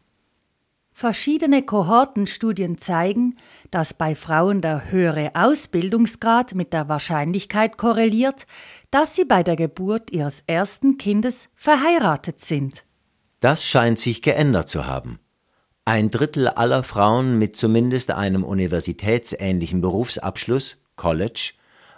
Verschiedene 0.98 1.62
Kohortenstudien 1.62 2.78
zeigen, 2.78 3.36
dass 3.70 3.94
bei 3.94 4.16
Frauen 4.16 4.62
der 4.62 4.92
höhere 4.92 5.32
Ausbildungsgrad 5.34 6.56
mit 6.56 6.72
der 6.72 6.88
Wahrscheinlichkeit 6.88 7.78
korreliert, 7.78 8.48
dass 8.92 9.14
sie 9.14 9.26
bei 9.26 9.44
der 9.44 9.58
Geburt 9.58 10.12
ihres 10.12 10.42
ersten 10.48 10.98
Kindes 10.98 11.50
verheiratet 11.54 12.40
sind. 12.40 12.86
Das 13.42 13.66
scheint 13.66 14.00
sich 14.00 14.22
geändert 14.22 14.70
zu 14.70 14.88
haben. 14.88 15.20
Ein 15.84 16.12
Drittel 16.12 16.48
aller 16.48 16.82
Frauen 16.82 17.38
mit 17.40 17.58
zumindest 17.58 18.12
einem 18.12 18.46
universitätsähnlichen 18.46 19.82
Berufsabschluss, 19.82 20.78
College, 20.96 21.56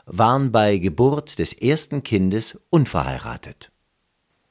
waren 0.07 0.51
bei 0.51 0.79
Geburt 0.79 1.37
des 1.37 1.53
ersten 1.53 2.01
Kindes 2.01 2.59
unverheiratet. 2.71 3.71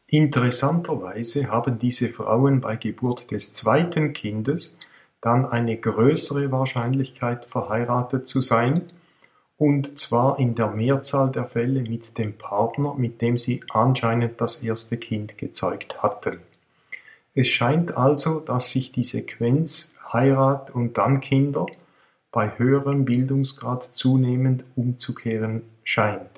Interessanterweise 0.09 1.49
haben 1.51 1.79
diese 1.79 2.11
Frauen 2.11 2.61
bei 2.61 2.77
Geburt 2.77 3.31
des 3.33 3.53
zweiten 3.53 4.13
Kindes 4.13 4.77
dann 5.21 5.45
eine 5.45 5.77
größere 5.77 6.53
Wahrscheinlichkeit 6.53 7.45
verheiratet 7.45 8.29
zu 8.29 8.41
sein, 8.41 8.83
und 9.57 9.99
zwar 9.99 10.39
in 10.39 10.55
der 10.55 10.69
Mehrzahl 10.69 11.33
der 11.33 11.47
Fälle 11.47 11.81
mit 11.81 12.19
dem 12.19 12.37
Partner, 12.39 12.95
mit 12.95 13.21
dem 13.23 13.37
sie 13.37 13.63
anscheinend 13.71 14.41
das 14.41 14.63
erste 14.63 14.97
Kind 14.97 15.39
gezeugt 15.39 16.03
hatten. 16.03 16.39
Es 17.35 17.49
scheint 17.49 17.97
also, 17.97 18.41
dass 18.41 18.71
sich 18.71 18.93
die 18.93 19.05
Sequenz 19.05 19.95
Heirat 20.13 20.71
und 20.71 20.99
dann 20.99 21.21
Kinder 21.21 21.67
bei 22.31 22.57
höherem 22.59 23.05
Bildungsgrad 23.05 23.89
zunehmend 23.93 24.65
umzukehren 24.77 25.63
scheint. 25.85 26.36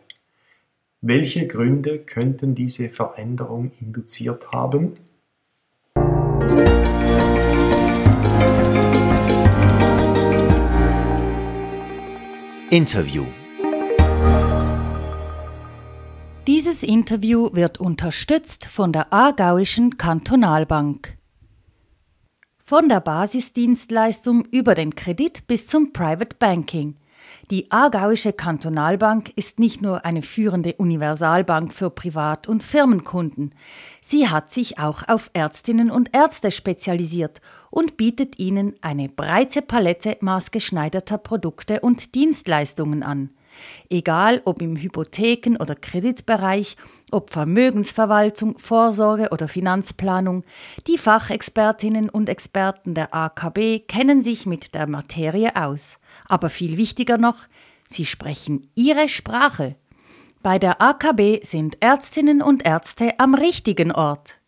Welche 1.01 1.47
Gründe 1.47 2.01
könnten 2.01 2.57
diese 2.57 2.89
Veränderung 2.89 3.71
induziert 3.81 4.51
haben? 4.51 4.99
Interview 12.71 13.27
Dieses 16.49 16.83
Interview 16.83 17.51
wird 17.53 17.79
unterstützt 17.79 18.67
von 18.67 18.93
der 18.93 19.13
Aargauischen 19.13 19.99
Kantonalbank. 19.99 21.17
Von 22.65 22.89
der 22.89 22.99
Basisdienstleistung 23.01 24.45
über 24.51 24.75
den 24.75 24.97
Kredit 24.97 25.47
bis 25.47 25.69
zum 25.69 25.93
Private 25.93 26.35
Banking– 26.41 26.97
die 27.51 27.71
Aargauische 27.71 28.35
Kantonalbank 28.35 29.33
ist 29.35 29.59
nicht 29.59 29.81
nur 29.81 30.05
eine 30.05 30.21
führende 30.21 30.75
Universalbank 30.75 31.73
für 31.73 31.89
Privat- 31.89 32.47
und 32.47 32.63
Firmenkunden. 32.63 33.55
Sie 34.03 34.29
hat 34.29 34.51
sich 34.51 34.79
auch 34.79 35.09
auf 35.09 35.31
Ärztinnen 35.33 35.91
und 35.91 36.15
Ärzte 36.15 36.51
spezialisiert 36.51 37.41
und 37.71 37.97
bietet 37.97 38.39
ihnen 38.39 38.75
eine 38.83 39.09
breite 39.09 39.63
Palette 39.63 40.19
maßgeschneiderter 40.21 41.17
Produkte 41.17 41.81
und 41.81 42.15
Dienstleistungen 42.15 43.03
an. 43.03 43.31
Egal 43.89 44.43
ob 44.45 44.61
im 44.61 44.77
Hypotheken- 44.77 45.59
oder 45.59 45.75
Kreditbereich, 45.75 46.77
ob 47.11 47.31
Vermögensverwaltung, 47.31 48.59
Vorsorge 48.59 49.29
oder 49.31 49.49
Finanzplanung, 49.49 50.45
die 50.87 50.99
Fachexpertinnen 50.99 52.09
und 52.09 52.29
Experten 52.29 52.95
der 52.95 53.15
AKB 53.15 53.81
kennen 53.87 54.23
sich 54.23 54.47
mit 54.47 54.75
der 54.75 54.89
Materie 54.89 55.57
aus. 55.57 55.99
Aber 56.29 56.51
viel 56.51 56.77
wichtiger 56.77 57.19
noch, 57.19 57.47
sie 57.89 58.07
sprechen 58.07 58.71
ihre 58.75 59.09
Sprache. 59.09 59.77
Bei 60.43 60.59
der 60.59 60.81
AKB 60.81 61.45
sind 61.45 61.79
Ärztinnen 61.81 62.43
und 62.43 62.65
Ärzte 62.65 63.19
am 63.19 63.35
richtigen 63.35 63.93
Ort. 63.93 64.41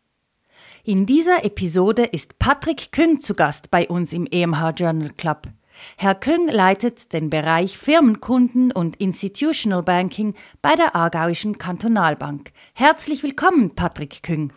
In 0.84 1.04
dieser 1.04 1.44
Episode 1.44 2.04
ist 2.04 2.38
Patrick 2.38 2.92
Küng 2.92 3.20
zu 3.20 3.34
Gast 3.34 3.70
bei 3.70 3.88
uns 3.88 4.12
im 4.12 4.26
EMH 4.26 4.70
Journal 4.76 5.10
Club. 5.10 5.48
Herr 5.96 6.14
Küng 6.14 6.48
leitet 6.48 7.12
den 7.12 7.30
Bereich 7.30 7.78
Firmenkunden 7.78 8.72
und 8.72 8.96
Institutional 8.96 9.82
Banking 9.82 10.34
bei 10.62 10.74
der 10.74 10.96
Aargauischen 10.96 11.58
Kantonalbank. 11.58 12.52
Herzlich 12.74 13.22
willkommen, 13.22 13.74
Patrick 13.74 14.22
Küng. 14.22 14.52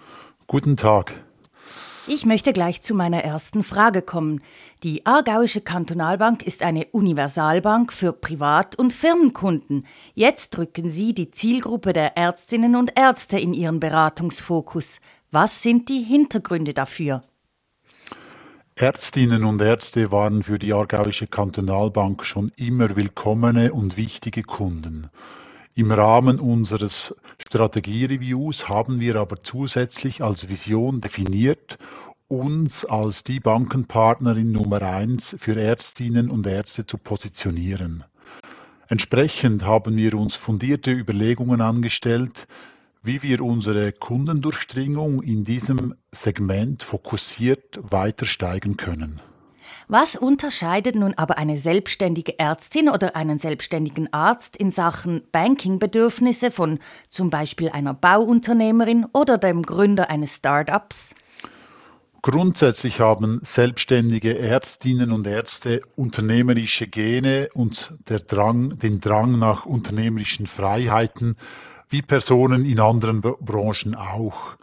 Guten 0.48 0.78
Tag. 0.78 1.24
Ich 2.06 2.26
möchte 2.26 2.52
gleich 2.52 2.82
zu 2.82 2.96
meiner 2.96 3.24
ersten 3.24 3.64
Frage 3.64 4.02
kommen. 4.02 4.42
Die 4.84 5.06
Aargauische 5.06 5.62
Kantonalbank 5.62 6.44
ist 6.44 6.62
eine 6.62 6.86
Universalbank 6.92 7.94
für 7.94 8.12
Privat- 8.12 8.76
und 8.76 8.92
Firmenkunden. 8.92 9.86
Jetzt 10.14 10.50
drücken 10.50 10.92
Sie 10.92 11.14
die 11.14 11.32
Zielgruppe 11.32 11.94
der 11.94 12.18
Ärztinnen 12.18 12.76
und 12.76 13.00
Ärzte 13.00 13.40
in 13.40 13.54
Ihren 13.54 13.80
Beratungsfokus. 13.80 15.00
Was 15.32 15.62
sind 15.62 15.88
die 15.88 16.02
Hintergründe 16.02 16.74
dafür? 16.74 17.24
Ärztinnen 18.76 19.44
und 19.44 19.62
Ärzte 19.62 20.12
waren 20.12 20.42
für 20.42 20.58
die 20.58 20.74
Aargauische 20.74 21.28
Kantonalbank 21.28 22.26
schon 22.26 22.52
immer 22.56 22.96
willkommene 22.96 23.72
und 23.72 23.98
wichtige 23.98 24.42
Kunden. 24.42 25.12
Im 25.76 25.92
Rahmen 25.92 26.40
unseres 26.40 27.16
Strategiereviews 27.48 28.68
haben 28.70 29.00
wir 29.00 29.18
aber 29.18 29.40
zusätzlich 29.40 30.24
als 30.24 30.50
Vision 30.50 31.02
definiert, 31.02 31.78
uns 32.28 32.84
als 32.84 33.24
die 33.24 33.40
Bankenpartnerin 33.40 34.52
Nummer 34.52 34.82
eins 34.82 35.36
für 35.40 35.56
Ärztinnen 35.56 36.32
und 36.32 36.48
Ärzte 36.48 36.88
zu 36.88 36.98
positionieren. 36.98 38.04
Entsprechend 38.88 39.66
haben 39.66 39.96
wir 39.98 40.16
uns 40.16 40.34
fundierte 40.34 40.90
Überlegungen 40.90 41.62
angestellt, 41.62 42.48
wie 43.04 43.22
wir 43.22 43.42
unsere 43.42 43.92
Kundendurchdringung 43.92 45.22
in 45.22 45.44
diesem 45.44 45.94
Segment 46.12 46.84
fokussiert 46.84 47.80
weiter 47.82 48.26
steigern 48.26 48.78
können. 48.78 49.22
Was 49.90 50.16
unterscheidet 50.16 50.96
nun 50.96 51.14
aber 51.16 51.38
eine 51.38 51.58
selbstständige 51.58 52.40
Ärztin 52.40 52.88
oder 52.88 53.16
einen 53.18 53.38
selbstständigen 53.38 54.12
Arzt 54.14 54.56
in 54.56 54.72
Sachen 54.72 55.24
Bankingbedürfnisse 55.34 56.52
von 56.52 56.80
zum 57.10 57.30
Beispiel 57.30 57.70
einer 57.70 57.94
Bauunternehmerin 57.94 59.06
oder 59.14 59.38
dem 59.38 59.64
Gründer 59.64 60.10
eines 60.10 60.38
Start-ups? 60.38 61.14
Grundsätzlich 62.22 63.02
haben 63.02 63.42
selbstständige 63.44 64.40
Ärztinnen 64.40 65.12
und 65.12 65.28
Ärzte 65.28 65.82
unternehmerische 65.98 66.88
Gene 66.88 67.50
und 67.54 67.94
der 68.08 68.20
Drang, 68.20 68.80
den 68.80 69.02
Drang 69.02 69.38
nach 69.40 69.66
unternehmerischen 69.66 70.48
Freiheiten, 70.48 71.36
wie 71.94 72.02
Personen 72.02 72.66
in 72.66 72.80
anderen 72.80 73.22
Branchen 73.22 73.94
auch. 73.94 74.56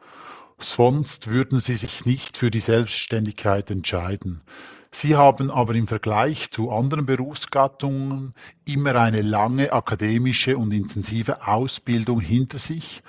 Sonst 0.59 1.29
würden 1.29 1.61
sie 1.61 1.77
sich 1.77 2.05
nicht 2.05 2.37
für 2.37 2.51
die 2.51 2.59
Selbstständigkeit 2.59 3.71
entscheiden. 3.71 4.43
Sie 4.91 5.15
haben 5.15 5.49
aber 5.53 5.77
im 5.77 5.87
Vergleich 5.87 6.51
zu 6.51 6.73
anderen 6.73 7.07
Berufsgattungen 7.07 8.35
immer 8.65 8.97
eine 8.97 9.23
lange 9.23 9.73
akademische 9.73 10.59
und 10.59 10.73
intensive 10.73 11.47
Ausbildung 11.47 12.21
hinter 12.21 12.59
sich 12.59 13.01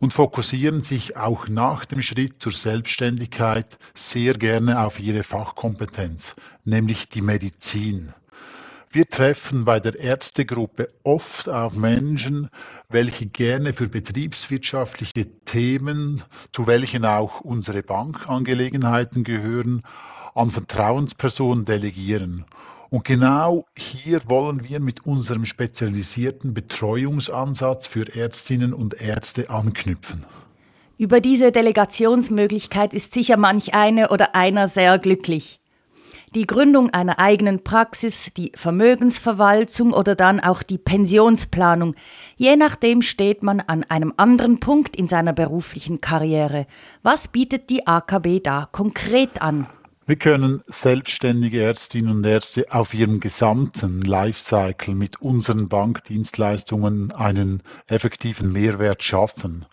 und 0.00 0.12
fokussieren 0.12 0.82
sich 0.82 1.16
auch 1.16 1.46
nach 1.46 1.84
dem 1.84 2.02
Schritt 2.02 2.42
zur 2.42 2.52
Selbstständigkeit 2.52 3.78
sehr 3.94 4.34
gerne 4.34 4.84
auf 4.84 4.98
ihre 4.98 5.22
Fachkompetenz, 5.22 6.34
nämlich 6.64 7.10
die 7.10 7.22
Medizin. 7.22 8.12
Wir 8.90 9.06
treffen 9.06 9.66
bei 9.66 9.80
der 9.80 9.98
Ärztegruppe 9.98 10.88
oft 11.02 11.48
auf 11.48 11.74
Menschen, 11.74 12.48
welche 12.88 13.26
gerne 13.26 13.74
für 13.74 13.88
betriebswirtschaftliche 13.88 15.26
Themen, 15.44 16.22
zu 16.52 16.66
welchen 16.66 17.04
auch 17.04 17.42
unsere 17.42 17.82
Bankangelegenheiten 17.82 19.24
gehören, 19.24 19.82
an 20.34 20.50
Vertrauenspersonen 20.50 21.66
delegieren. 21.66 22.46
Und 22.88 23.04
genau 23.04 23.66
hier 23.76 24.22
wollen 24.26 24.66
wir 24.66 24.80
mit 24.80 25.04
unserem 25.04 25.44
spezialisierten 25.44 26.54
Betreuungsansatz 26.54 27.86
für 27.86 28.14
Ärztinnen 28.14 28.72
und 28.72 28.94
Ärzte 28.94 29.50
anknüpfen. 29.50 30.24
Über 30.96 31.20
diese 31.20 31.52
Delegationsmöglichkeit 31.52 32.94
ist 32.94 33.12
sicher 33.12 33.36
manch 33.36 33.74
eine 33.74 34.08
oder 34.08 34.34
einer 34.34 34.68
sehr 34.68 34.98
glücklich. 34.98 35.60
Die 36.34 36.46
Gründung 36.46 36.90
einer 36.90 37.18
eigenen 37.18 37.64
Praxis, 37.64 38.30
die 38.36 38.52
Vermögensverwaltung 38.54 39.92
oder 39.92 40.14
dann 40.14 40.40
auch 40.40 40.62
die 40.62 40.76
Pensionsplanung. 40.76 41.94
Je 42.36 42.56
nachdem 42.56 43.00
steht 43.00 43.42
man 43.42 43.60
an 43.60 43.84
einem 43.84 44.12
anderen 44.16 44.60
Punkt 44.60 44.94
in 44.94 45.06
seiner 45.06 45.32
beruflichen 45.32 46.00
Karriere. 46.00 46.66
Was 47.02 47.28
bietet 47.28 47.70
die 47.70 47.86
AKB 47.86 48.40
da 48.42 48.68
konkret 48.70 49.40
an? 49.40 49.66
Wir 50.08 50.16
können 50.16 50.62
selbstständige 50.66 51.62
Ärztinnen 51.62 52.16
und 52.16 52.24
Ärzte 52.24 52.66
auf 52.70 52.94
ihrem 52.94 53.20
gesamten 53.20 54.00
Lifecycle 54.00 54.94
mit 54.94 55.20
unseren 55.20 55.68
Bankdienstleistungen 55.68 57.12
einen 57.12 57.62
effektiven 57.86 58.50
Mehrwert 58.50 59.02
schaffen. 59.02 59.66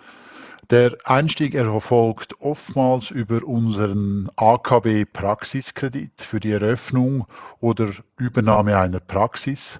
Der 0.71 0.97
Einstieg 1.03 1.53
erfolgt 1.53 2.41
oftmals 2.41 3.11
über 3.11 3.43
unseren 3.43 4.29
AKB 4.35 5.05
Praxiskredit 5.05 6.23
für 6.23 6.39
die 6.39 6.53
Eröffnung 6.53 7.27
oder 7.59 7.89
Übernahme 8.17 8.75
einer 8.75 8.99
Praxis. 8.99 9.79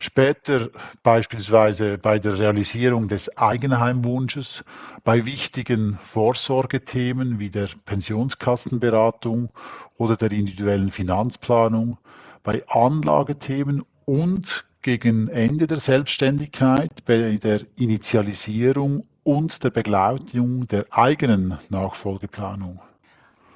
Später 0.00 0.70
beispielsweise 1.04 1.98
bei 1.98 2.18
der 2.18 2.36
Realisierung 2.36 3.06
des 3.06 3.38
Eigenheimwunsches 3.38 4.64
bei 5.04 5.24
wichtigen 5.24 6.00
Vorsorgethemen 6.02 7.38
wie 7.38 7.50
der 7.50 7.68
Pensionskassenberatung 7.84 9.50
oder 9.98 10.16
der 10.16 10.32
individuellen 10.32 10.90
Finanzplanung, 10.90 11.98
bei 12.42 12.66
Anlagethemen 12.66 13.84
und 14.04 14.64
gegen 14.82 15.28
Ende 15.28 15.68
der 15.68 15.78
Selbstständigkeit 15.78 17.04
bei 17.06 17.38
der 17.40 17.60
Initialisierung 17.76 19.06
und 19.24 19.64
der 19.64 19.70
Begleitung 19.70 20.68
der 20.68 20.86
eigenen 20.90 21.58
Nachfolgeplanung. 21.70 22.80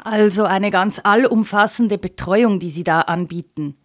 Also 0.02 0.44
eine 0.44 0.70
ganz 0.70 1.00
allumfassende 1.02 1.98
Betreuung, 1.98 2.58
die 2.58 2.70
Sie 2.70 2.84
da 2.84 3.02
anbieten. 3.02 3.76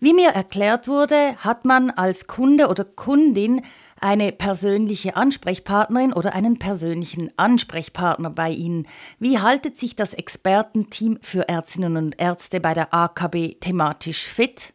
Wie 0.00 0.14
mir 0.14 0.30
erklärt 0.30 0.88
wurde, 0.88 1.36
hat 1.38 1.64
man 1.64 1.90
als 1.90 2.26
Kunde 2.26 2.68
oder 2.68 2.84
Kundin 2.84 3.62
eine 4.00 4.32
persönliche 4.32 5.14
Ansprechpartnerin 5.16 6.14
oder 6.14 6.34
einen 6.34 6.58
persönlichen 6.58 7.30
Ansprechpartner 7.36 8.30
bei 8.30 8.50
Ihnen. 8.50 8.86
Wie 9.18 9.38
haltet 9.38 9.78
sich 9.78 9.94
das 9.94 10.14
Expertenteam 10.14 11.18
für 11.20 11.48
Ärztinnen 11.48 11.96
und 11.98 12.20
Ärzte 12.20 12.60
bei 12.60 12.72
der 12.72 12.94
AKB 12.94 13.60
thematisch 13.60 14.26
fit? 14.26 14.72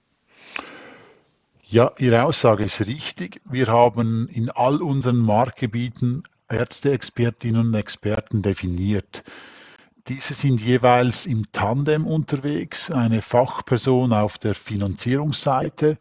Ja, 1.63 1.91
Ihre 1.97 2.23
Aussage 2.23 2.63
ist 2.63 2.85
richtig. 2.85 3.41
Wir 3.49 3.67
haben 3.67 4.29
in 4.31 4.51
all 4.51 4.83
unseren 4.83 5.17
Marktgebieten 5.17 6.23
Ärzteexpertinnen 6.49 7.67
und 7.67 7.73
Experten 7.73 8.41
definiert. 8.41 9.23
Diese 10.07 10.35
sind 10.35 10.61
jeweils 10.61 11.25
im 11.25 11.51
Tandem 11.51 12.05
unterwegs, 12.05 12.91
eine 12.91 13.23
Fachperson 13.23 14.13
auf 14.13 14.37
der 14.37 14.53
Finanzierungsseite 14.53 15.97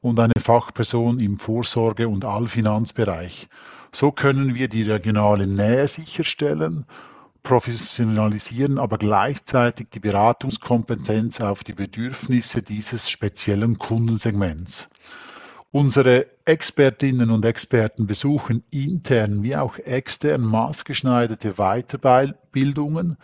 und 0.00 0.18
eine 0.18 0.32
Fachperson 0.40 1.20
im 1.20 1.38
Vorsorge- 1.38 2.08
und 2.08 2.24
Allfinanzbereich. 2.24 3.48
So 3.92 4.10
können 4.10 4.56
wir 4.56 4.66
die 4.66 4.82
regionale 4.82 5.46
Nähe 5.46 5.86
sicherstellen, 5.86 6.84
professionalisieren 7.44 8.78
aber 8.78 8.98
gleichzeitig 8.98 9.88
die 9.90 10.00
Beratungskompetenz 10.00 11.40
auf 11.40 11.62
die 11.62 11.74
Bedürfnisse 11.74 12.60
dieses 12.60 13.08
speziellen 13.08 13.78
Kundensegments. 13.78 14.88
Unsere 15.74 16.28
Expertinnen 16.44 17.32
und 17.32 17.44
Experten 17.44 18.06
besuchen 18.06 18.62
intern 18.70 19.42
wie 19.42 19.56
auch 19.56 19.76
extern 19.76 20.42
maßgeschneiderte 20.42 21.54
Weiterbildungen, 21.54 23.16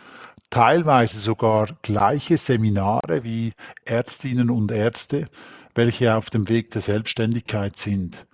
teilweise 0.50 1.20
sogar 1.20 1.68
gleiche 1.82 2.36
Seminare 2.38 3.22
wie 3.22 3.52
Ärztinnen 3.84 4.50
und 4.50 4.72
Ärzte, 4.72 5.28
welche 5.76 6.16
auf 6.16 6.28
dem 6.30 6.48
Weg 6.48 6.72
der 6.72 6.82
Selbstständigkeit 6.82 7.76
sind. 7.76 8.26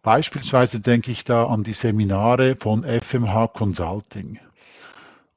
Beispielsweise 0.00 0.80
denke 0.80 1.10
ich 1.10 1.24
da 1.24 1.44
an 1.44 1.62
die 1.62 1.74
Seminare 1.74 2.56
von 2.58 2.82
FMH 2.82 3.48
Consulting. 3.48 4.40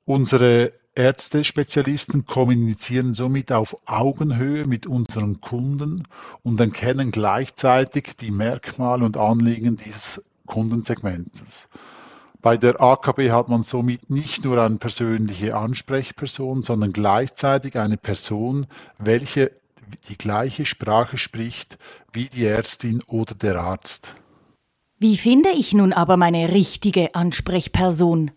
Unsere 0.06 0.72
Ärzte-Spezialisten 0.96 2.26
kommunizieren 2.26 3.16
somit 3.16 3.52
auf 3.52 3.76
Augenhöhe 3.86 4.66
mit 4.66 4.86
unseren 4.86 5.42
Kunden 5.42 6.08
und 6.44 6.60
erkennen 6.60 7.12
gleichzeitig 7.12 8.16
die 8.20 8.30
Merkmale 8.30 9.04
und 9.04 9.18
Anliegen 9.18 9.76
dieses 9.78 10.22
Kundensegments. 10.46 11.68
Bei 12.44 12.58
der 12.58 12.80
AKB 12.80 13.32
hat 13.32 13.50
man 13.50 13.64
somit 13.64 14.10
nicht 14.10 14.44
nur 14.44 14.62
eine 14.62 14.76
persönliche 14.76 15.56
Ansprechperson, 15.56 16.62
sondern 16.62 16.92
gleichzeitig 16.92 17.80
eine 17.80 17.98
Person, 17.98 18.68
welche 19.00 19.52
die 20.10 20.18
gleiche 20.18 20.66
Sprache 20.66 21.18
spricht 21.18 21.78
wie 22.12 22.26
die 22.26 22.46
Ärztin 22.46 23.02
oder 23.08 23.34
der 23.34 23.62
Arzt. 23.62 24.14
Wie 25.00 25.18
finde 25.18 25.50
ich 25.50 25.74
nun 25.74 25.92
aber 25.92 26.18
meine 26.18 26.54
richtige 26.54 27.16
Ansprechperson? 27.16 28.32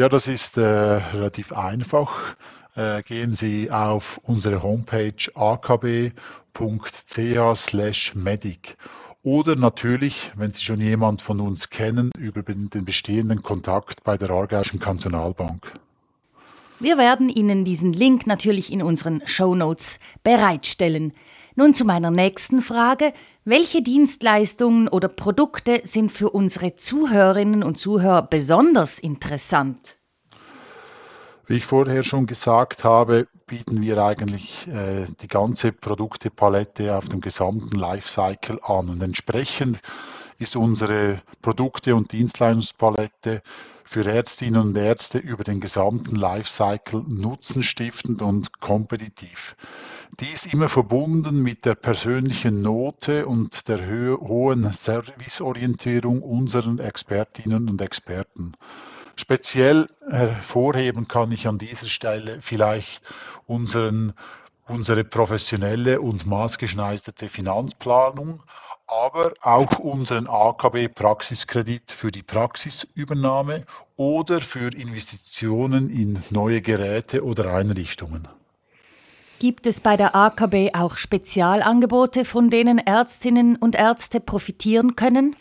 Ja, 0.00 0.08
das 0.08 0.28
ist 0.28 0.56
äh, 0.56 0.62
relativ 0.62 1.52
einfach. 1.52 2.34
Äh, 2.74 3.02
gehen 3.02 3.34
Sie 3.34 3.70
auf 3.70 4.18
unsere 4.22 4.62
Homepage 4.62 5.12
akb.ch/medic 5.34 6.16
oder 9.22 9.56
natürlich, 9.56 10.32
wenn 10.36 10.54
Sie 10.54 10.62
schon 10.62 10.80
jemand 10.80 11.20
von 11.20 11.38
uns 11.40 11.68
kennen, 11.68 12.12
über 12.18 12.42
den 12.42 12.70
bestehenden 12.86 13.42
Kontakt 13.42 14.02
bei 14.02 14.16
der 14.16 14.30
Aargauischen 14.30 14.80
Kantonalbank. 14.80 15.70
Wir 16.78 16.96
werden 16.96 17.28
Ihnen 17.28 17.66
diesen 17.66 17.92
Link 17.92 18.26
natürlich 18.26 18.72
in 18.72 18.82
unseren 18.82 19.20
Show 19.26 19.54
Notes 19.54 19.98
bereitstellen. 20.22 21.12
Nun 21.56 21.74
zu 21.74 21.84
meiner 21.84 22.10
nächsten 22.10 22.62
Frage. 22.62 23.12
Welche 23.44 23.82
Dienstleistungen 23.82 24.88
oder 24.88 25.08
Produkte 25.08 25.80
sind 25.84 26.12
für 26.12 26.30
unsere 26.30 26.74
Zuhörerinnen 26.76 27.62
und 27.62 27.76
Zuhörer 27.76 28.22
besonders 28.22 28.98
interessant? 28.98 29.96
Wie 31.46 31.56
ich 31.56 31.66
vorher 31.66 32.04
schon 32.04 32.26
gesagt 32.26 32.84
habe, 32.84 33.26
bieten 33.46 33.82
wir 33.82 33.98
eigentlich 33.98 34.68
äh, 34.68 35.06
die 35.20 35.26
ganze 35.26 35.72
Produktepalette 35.72 36.96
auf 36.96 37.08
dem 37.08 37.20
gesamten 37.20 37.76
Lifecycle 37.76 38.60
an. 38.62 38.88
Und 38.88 39.02
entsprechend 39.02 39.80
ist 40.40 40.56
unsere 40.56 41.22
Produkte- 41.42 41.94
und 41.94 42.12
Dienstleistungspalette 42.12 43.42
für 43.84 44.06
Ärztinnen 44.06 44.60
und 44.60 44.76
Ärzte 44.76 45.18
über 45.18 45.44
den 45.44 45.60
gesamten 45.60 46.16
Lifecycle 46.16 47.02
nutzenstiftend 47.08 48.22
und 48.22 48.60
kompetitiv. 48.60 49.56
Dies 50.20 50.46
immer 50.46 50.68
verbunden 50.68 51.42
mit 51.42 51.64
der 51.64 51.74
persönlichen 51.74 52.62
Note 52.62 53.26
und 53.26 53.68
der 53.68 53.88
hohen 53.88 54.72
Serviceorientierung 54.72 56.22
unserer 56.22 56.78
Expertinnen 56.78 57.68
und 57.68 57.82
Experten. 57.82 58.54
Speziell 59.16 59.88
hervorheben 60.08 61.08
kann 61.08 61.32
ich 61.32 61.46
an 61.46 61.58
dieser 61.58 61.88
Stelle 61.88 62.38
vielleicht 62.40 63.02
unseren, 63.46 64.14
unsere 64.66 65.04
professionelle 65.04 66.00
und 66.00 66.26
maßgeschneiderte 66.26 67.28
Finanzplanung, 67.28 68.42
aber 68.90 69.34
auch 69.40 69.78
unseren 69.78 70.26
AKB 70.26 70.88
Praxiskredit 70.88 71.92
für 71.92 72.10
die 72.10 72.22
Praxisübernahme 72.22 73.64
oder 73.96 74.40
für 74.40 74.72
Investitionen 74.74 75.90
in 75.90 76.22
neue 76.30 76.60
Geräte 76.60 77.24
oder 77.24 77.54
Einrichtungen. 77.54 78.26
Gibt 79.38 79.66
es 79.66 79.80
bei 79.80 79.96
der 79.96 80.14
AKB 80.14 80.74
auch 80.74 80.96
Spezialangebote, 80.96 82.24
von 82.24 82.50
denen 82.50 82.78
Ärztinnen 82.78 83.56
und 83.56 83.74
Ärzte 83.74 84.20
profitieren 84.20 84.96
können? 84.96 85.36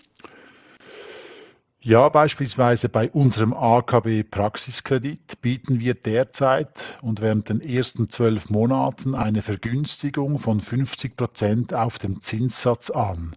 Ja, 1.82 2.10
beispielsweise 2.10 2.90
bei 2.90 3.10
unserem 3.10 3.54
AKB 3.54 4.24
Praxiskredit 4.24 5.40
bieten 5.42 5.80
wir 5.80 5.94
derzeit 5.94 6.84
und 7.02 7.22
während 7.22 7.48
den 7.48 7.62
ersten 7.62 8.10
zwölf 8.10 8.50
Monaten 8.50 9.16
eine 9.16 9.42
Vergünstigung 9.42 10.40
von 10.40 10.60
50 10.60 11.16
Prozent 11.16 11.74
auf 11.74 11.98
dem 11.98 12.22
Zinssatz 12.22 12.90
an. 12.90 13.34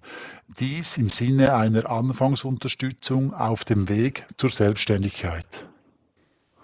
Dies 0.59 0.99
im 0.99 1.09
Sinne 1.09 1.55
einer 1.55 1.89
Anfangsunterstützung 1.89 3.33
auf 3.33 3.65
dem 3.65 3.89
Weg 3.89 4.27
zur 4.39 4.51
Selbstständigkeit. 4.51 5.65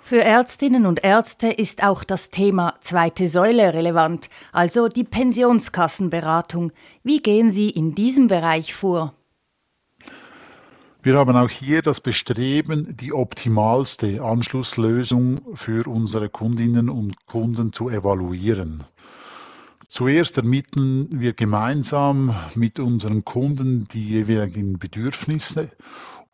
Für 0.00 0.24
Ärztinnen 0.24 0.84
und 0.84 1.04
Ärzte 1.04 1.46
ist 1.46 1.84
auch 1.84 2.02
das 2.02 2.30
Thema 2.30 2.74
zweite 2.80 3.28
Säule 3.28 3.72
relevant, 3.72 4.28
also 4.52 4.88
die 4.88 5.04
Pensionskassenberatung. 5.04 6.72
Wie 7.04 7.20
gehen 7.20 7.52
Sie 7.52 7.70
in 7.70 7.94
diesem 7.94 8.26
Bereich 8.26 8.74
vor? 8.74 9.14
Wir 11.08 11.16
haben 11.16 11.36
auch 11.36 11.48
hier 11.48 11.80
das 11.80 12.02
Bestreben, 12.02 12.94
die 12.94 13.14
optimalste 13.14 14.20
Anschlusslösung 14.22 15.40
für 15.54 15.88
unsere 15.88 16.28
Kundinnen 16.28 16.90
und 16.90 17.24
Kunden 17.24 17.72
zu 17.72 17.88
evaluieren. 17.88 18.84
Zuerst 19.86 20.36
ermitteln 20.36 21.08
wir 21.10 21.32
gemeinsam 21.32 22.36
mit 22.54 22.78
unseren 22.78 23.24
Kunden 23.24 23.84
die 23.84 24.06
jeweiligen 24.06 24.78
Bedürfnisse 24.78 25.70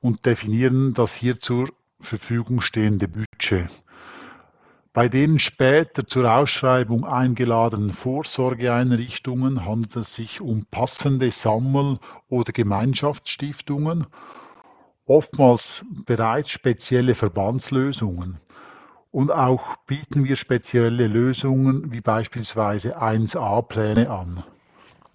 und 0.00 0.26
definieren 0.26 0.92
das 0.92 1.14
hier 1.14 1.38
zur 1.38 1.68
Verfügung 2.00 2.60
stehende 2.60 3.06
Budget. 3.06 3.70
Bei 4.92 5.08
den 5.08 5.38
später 5.38 6.04
zur 6.04 6.34
Ausschreibung 6.34 7.04
eingeladenen 7.04 7.92
Vorsorgeeinrichtungen 7.92 9.66
handelt 9.66 9.94
es 9.94 10.16
sich 10.16 10.40
um 10.40 10.66
passende 10.68 11.30
Sammel- 11.30 12.00
oder 12.28 12.52
Gemeinschaftsstiftungen 12.52 14.08
oftmals 15.06 15.84
bereits 16.06 16.50
spezielle 16.50 17.14
Verbandslösungen. 17.14 18.40
Und 19.10 19.30
auch 19.30 19.76
bieten 19.86 20.24
wir 20.24 20.36
spezielle 20.36 21.06
Lösungen 21.06 21.92
wie 21.92 22.00
beispielsweise 22.00 23.00
1a-Pläne 23.00 24.10
an. 24.10 24.42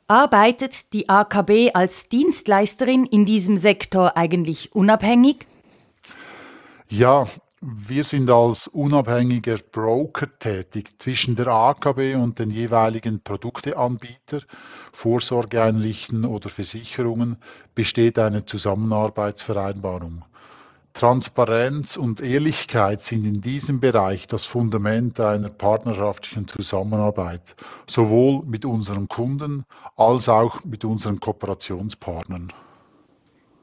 Arbeitet 0.07 0.93
die 0.93 1.09
AKB 1.09 1.71
als 1.73 2.07
Dienstleisterin 2.09 3.05
in 3.05 3.25
diesem 3.25 3.57
Sektor 3.57 4.15
eigentlich 4.15 4.73
unabhängig? 4.73 5.45
Ja, 6.87 7.27
wir 7.61 8.05
sind 8.05 8.31
als 8.31 8.67
unabhängiger 8.67 9.57
Broker 9.57 10.27
tätig 10.39 10.97
zwischen 10.97 11.35
der 11.35 11.47
AKB 11.47 12.15
und 12.15 12.39
den 12.39 12.51
jeweiligen 12.51 13.21
Produkteanbieter, 13.21 14.41
Vorsorgeeinrichten 14.93 16.25
oder 16.25 16.49
Versicherungen 16.49 17.37
besteht 17.75 18.17
eine 18.17 18.45
Zusammenarbeitsvereinbarung. 18.45 20.23
Transparenz 20.93 21.97
und 21.97 22.21
Ehrlichkeit 22.21 23.03
sind 23.03 23.25
in 23.25 23.41
diesem 23.41 23.79
Bereich 23.79 24.27
das 24.27 24.45
Fundament 24.45 25.19
einer 25.19 25.49
partnerschaftlichen 25.49 26.47
Zusammenarbeit, 26.47 27.55
sowohl 27.87 28.43
mit 28.45 28.65
unseren 28.65 29.07
Kunden 29.07 29.65
als 29.95 30.29
auch 30.29 30.63
mit 30.63 30.85
unseren 30.85 31.19
Kooperationspartnern. 31.19 32.51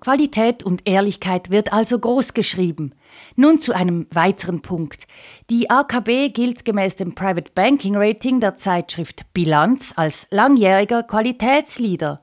Qualität 0.00 0.62
und 0.62 0.86
Ehrlichkeit 0.86 1.50
wird 1.50 1.72
also 1.72 1.98
groß 1.98 2.34
geschrieben. 2.34 2.92
Nun 3.34 3.58
zu 3.58 3.72
einem 3.72 4.06
weiteren 4.10 4.62
Punkt. 4.62 5.06
Die 5.50 5.70
AKB 5.70 6.30
gilt 6.32 6.64
gemäß 6.64 6.96
dem 6.96 7.14
Private 7.14 7.52
Banking 7.54 7.96
Rating 7.96 8.40
der 8.40 8.56
Zeitschrift 8.56 9.32
Bilanz 9.32 9.92
als 9.96 10.26
langjähriger 10.30 11.02
Qualitätsleader. 11.02 12.20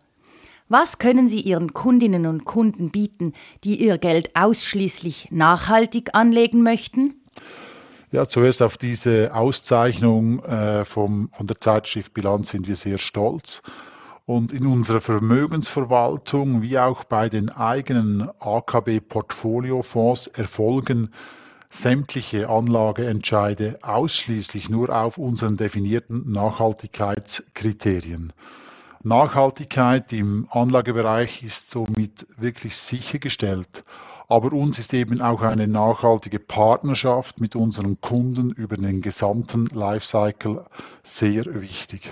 Was 0.70 0.98
können 0.98 1.28
Sie 1.28 1.42
Ihren 1.42 1.74
Kundinnen 1.74 2.26
und 2.26 2.46
Kunden 2.46 2.90
bieten, 2.90 3.34
die 3.64 3.80
ihr 3.84 3.98
Geld 3.98 4.36
ausschließlich 4.36 5.28
nachhaltig 5.30 6.16
anlegen 6.16 6.64
möchten? 6.64 7.16
Ja, 8.12 8.28
zuerst 8.28 8.62
auf 8.62 8.78
diese 8.78 9.34
Auszeichnung 9.34 10.44
äh, 10.44 10.86
vom, 10.86 11.30
von 11.36 11.48
der 11.48 11.60
Zeitschrift 11.60 12.14
Bilanz 12.14 12.52
sind 12.52 12.68
wir 12.68 12.76
sehr 12.76 13.00
stolz. 13.00 13.62
Und 14.26 14.54
in 14.54 14.66
unserer 14.66 15.02
Vermögensverwaltung 15.02 16.62
wie 16.62 16.80
auch 16.80 17.04
bei 17.04 17.28
den 17.28 17.50
eigenen 17.50 18.30
AKB-Portfoliofonds 18.40 20.28
erfolgen 20.28 21.10
sämtliche 21.70 22.50
Anlageentscheide 22.50 23.80
ausschließlich 23.82 24.70
nur 24.70 24.96
auf 24.96 25.18
unseren 25.18 25.58
definierten 25.58 26.32
Nachhaltigkeitskriterien. 26.32 28.32
Nachhaltigkeit 29.02 30.14
im 30.14 30.48
Anlagebereich 30.52 31.44
ist 31.44 31.70
somit 31.70 32.26
wirklich 32.38 32.78
sichergestellt. 32.78 33.84
Aber 34.30 34.54
uns 34.54 34.80
ist 34.80 34.94
eben 34.94 35.22
auch 35.22 35.42
eine 35.42 35.68
nachhaltige 35.68 36.40
Partnerschaft 36.40 37.42
mit 37.42 37.58
unseren 37.58 38.00
Kunden 38.00 38.52
über 38.52 38.78
den 38.78 39.02
gesamten 39.02 39.66
Lifecycle 39.66 40.64
sehr 41.04 41.44
wichtig. 41.60 42.10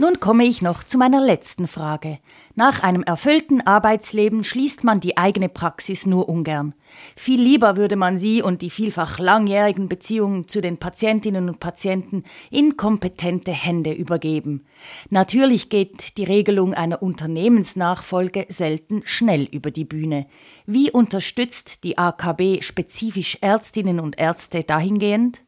Nun 0.00 0.20
komme 0.20 0.44
ich 0.44 0.62
noch 0.62 0.84
zu 0.84 0.96
meiner 0.96 1.20
letzten 1.20 1.66
Frage. 1.66 2.20
Nach 2.54 2.84
einem 2.84 3.02
erfüllten 3.02 3.66
Arbeitsleben 3.66 4.44
schließt 4.44 4.84
man 4.84 5.00
die 5.00 5.16
eigene 5.16 5.48
Praxis 5.48 6.06
nur 6.06 6.28
ungern. 6.28 6.72
Viel 7.16 7.40
lieber 7.40 7.76
würde 7.76 7.96
man 7.96 8.16
sie 8.16 8.40
und 8.40 8.62
die 8.62 8.70
vielfach 8.70 9.18
langjährigen 9.18 9.88
Beziehungen 9.88 10.46
zu 10.46 10.60
den 10.60 10.78
Patientinnen 10.78 11.48
und 11.48 11.58
Patienten 11.58 12.22
in 12.48 12.76
kompetente 12.76 13.50
Hände 13.50 13.92
übergeben. 13.92 14.64
Natürlich 15.10 15.68
geht 15.68 16.16
die 16.16 16.24
Regelung 16.24 16.74
einer 16.74 17.02
Unternehmensnachfolge 17.02 18.46
selten 18.50 19.02
schnell 19.04 19.48
über 19.50 19.72
die 19.72 19.84
Bühne. 19.84 20.28
Wie 20.64 20.92
unterstützt 20.92 21.82
die 21.82 21.98
AKB 21.98 22.62
spezifisch 22.62 23.38
Ärztinnen 23.40 23.98
und 23.98 24.16
Ärzte 24.16 24.62
dahingehend? 24.62 25.42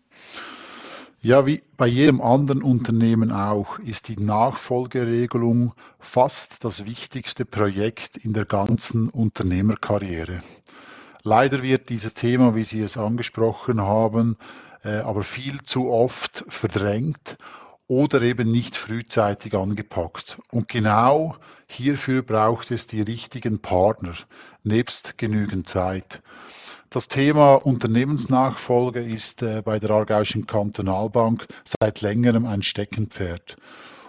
Ja, 1.22 1.44
wie 1.44 1.62
bei 1.76 1.87
jedem 1.87 2.22
anderen 2.22 2.62
Unternehmen 2.62 3.30
auch 3.30 3.78
ist 3.78 4.09
die 4.09 4.16
Nachfolgeregelung 4.16 5.74
fast 5.98 6.64
das 6.64 6.87
wichtigste 6.87 7.44
Projekt 7.44 8.16
in 8.16 8.33
der 8.33 8.46
ganzen 8.46 9.11
Unternehmerkarriere. 9.11 10.42
Leider 11.22 11.62
wird 11.62 11.90
dieses 11.90 12.14
Thema, 12.14 12.54
wie 12.54 12.64
Sie 12.64 12.80
es 12.80 12.96
angesprochen 12.96 13.83
haben, 13.83 14.38
äh, 14.83 15.00
aber 15.00 15.22
viel 15.22 15.61
zu 15.62 15.90
oft 15.90 16.42
verdrängt 16.48 17.37
oder 17.87 18.22
eben 18.22 18.50
nicht 18.50 18.74
frühzeitig 18.74 19.54
angepackt. 19.54 20.38
Und 20.50 20.68
genau 20.68 21.37
hierfür 21.66 22.22
braucht 22.22 22.70
es 22.70 22.87
die 22.87 23.02
richtigen 23.02 23.61
Partner, 23.61 24.14
nebst 24.62 25.18
genügend 25.18 25.68
Zeit. 25.68 26.22
Das 26.92 27.07
Thema 27.07 27.55
Unternehmensnachfolge 27.55 29.00
ist 29.00 29.42
äh, 29.42 29.62
bei 29.64 29.79
der 29.79 29.90
Aargauischen 29.90 30.48
Kantonalbank 30.48 31.46
seit 31.64 32.00
längerem 32.00 32.46
ein 32.46 32.64
Steckenpferd. 32.64 33.57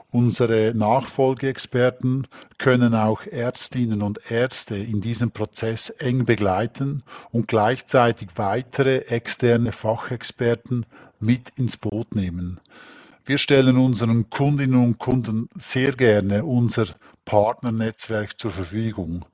Unsere 0.10 0.74
Nachfolgeexperten 0.76 2.28
können 2.58 2.96
auch 2.96 3.22
Ärztinnen 3.28 4.02
und 4.02 4.32
Ärzte 4.32 4.78
in 4.78 5.00
diesem 5.00 5.30
Prozess 5.30 5.91
eng 5.91 6.26
begleiten 6.26 7.04
und 7.30 7.48
gleichzeitig 7.48 8.30
weitere 8.38 9.02
externe 9.02 9.74
Fachexperten 9.74 10.88
mit 11.20 11.50
ins 11.58 11.78
Boot 11.78 12.15
nehmen. 12.15 12.60
Wir 13.26 13.38
stellen 13.38 13.78
unseren 13.78 14.32
Kundinnen 14.32 14.84
und 14.84 14.98
Kunden 14.98 15.50
sehr 15.54 15.91
gerne 15.91 16.44
unser 16.46 16.88
Partnernetzwerk 17.26 18.39
zur 18.39 18.50
Verfügung. 18.50 19.26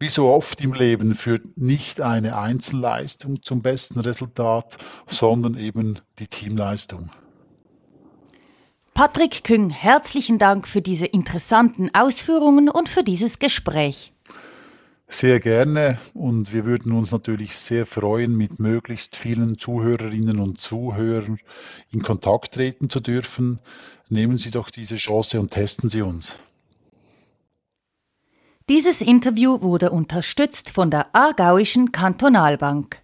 Wie 0.00 0.08
so 0.08 0.28
oft 0.28 0.60
im 0.60 0.74
Leben 0.74 1.16
führt 1.16 1.58
nicht 1.58 2.00
eine 2.00 2.38
Einzelleistung 2.38 3.42
zum 3.42 3.62
besten 3.62 3.98
Resultat, 3.98 4.78
sondern 5.08 5.58
eben 5.58 5.98
die 6.20 6.28
Teamleistung. 6.28 7.10
Patrick 8.94 9.42
Küng, 9.42 9.70
herzlichen 9.70 10.38
Dank 10.38 10.68
für 10.68 10.82
diese 10.82 11.06
interessanten 11.06 11.92
Ausführungen 11.94 12.68
und 12.68 12.88
für 12.88 13.02
dieses 13.02 13.40
Gespräch. 13.40 14.12
Sehr 15.08 15.40
gerne 15.40 15.98
und 16.14 16.52
wir 16.52 16.64
würden 16.64 16.92
uns 16.92 17.10
natürlich 17.10 17.56
sehr 17.56 17.86
freuen, 17.86 18.36
mit 18.36 18.60
möglichst 18.60 19.16
vielen 19.16 19.58
Zuhörerinnen 19.58 20.38
und 20.38 20.60
Zuhörern 20.60 21.40
in 21.90 22.02
Kontakt 22.02 22.54
treten 22.54 22.88
zu 22.88 23.00
dürfen. 23.00 23.58
Nehmen 24.08 24.38
Sie 24.38 24.50
doch 24.52 24.70
diese 24.70 24.96
Chance 24.96 25.40
und 25.40 25.50
testen 25.50 25.88
Sie 25.88 26.02
uns. 26.02 26.36
Dieses 28.68 29.00
Interview 29.00 29.62
wurde 29.62 29.90
unterstützt 29.90 30.70
von 30.70 30.90
der 30.90 31.06
Aargauischen 31.14 31.90
Kantonalbank. 31.90 33.02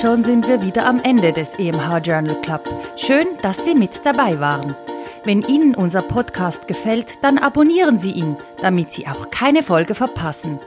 schon 0.00 0.24
sind 0.24 0.48
wir 0.48 0.62
wieder 0.62 0.86
am 0.86 0.98
Ende 1.02 1.30
des 1.30 1.54
EMH 1.58 1.98
Journal 1.98 2.40
Club. 2.40 2.64
Schön, 2.96 3.26
dass 3.42 3.62
Sie 3.66 3.74
mit 3.74 4.00
dabei 4.06 4.40
waren. 4.40 4.74
Wenn 5.22 5.42
Ihnen 5.42 5.74
unser 5.74 6.00
Podcast 6.00 6.66
gefällt, 6.66 7.22
dann 7.22 7.36
abonnieren 7.36 7.98
Sie 7.98 8.12
ihn, 8.12 8.38
damit 8.62 8.92
Sie 8.92 9.06
auch 9.06 9.30
keine 9.30 9.62
Folge 9.62 9.94
verpassen. 9.94 10.58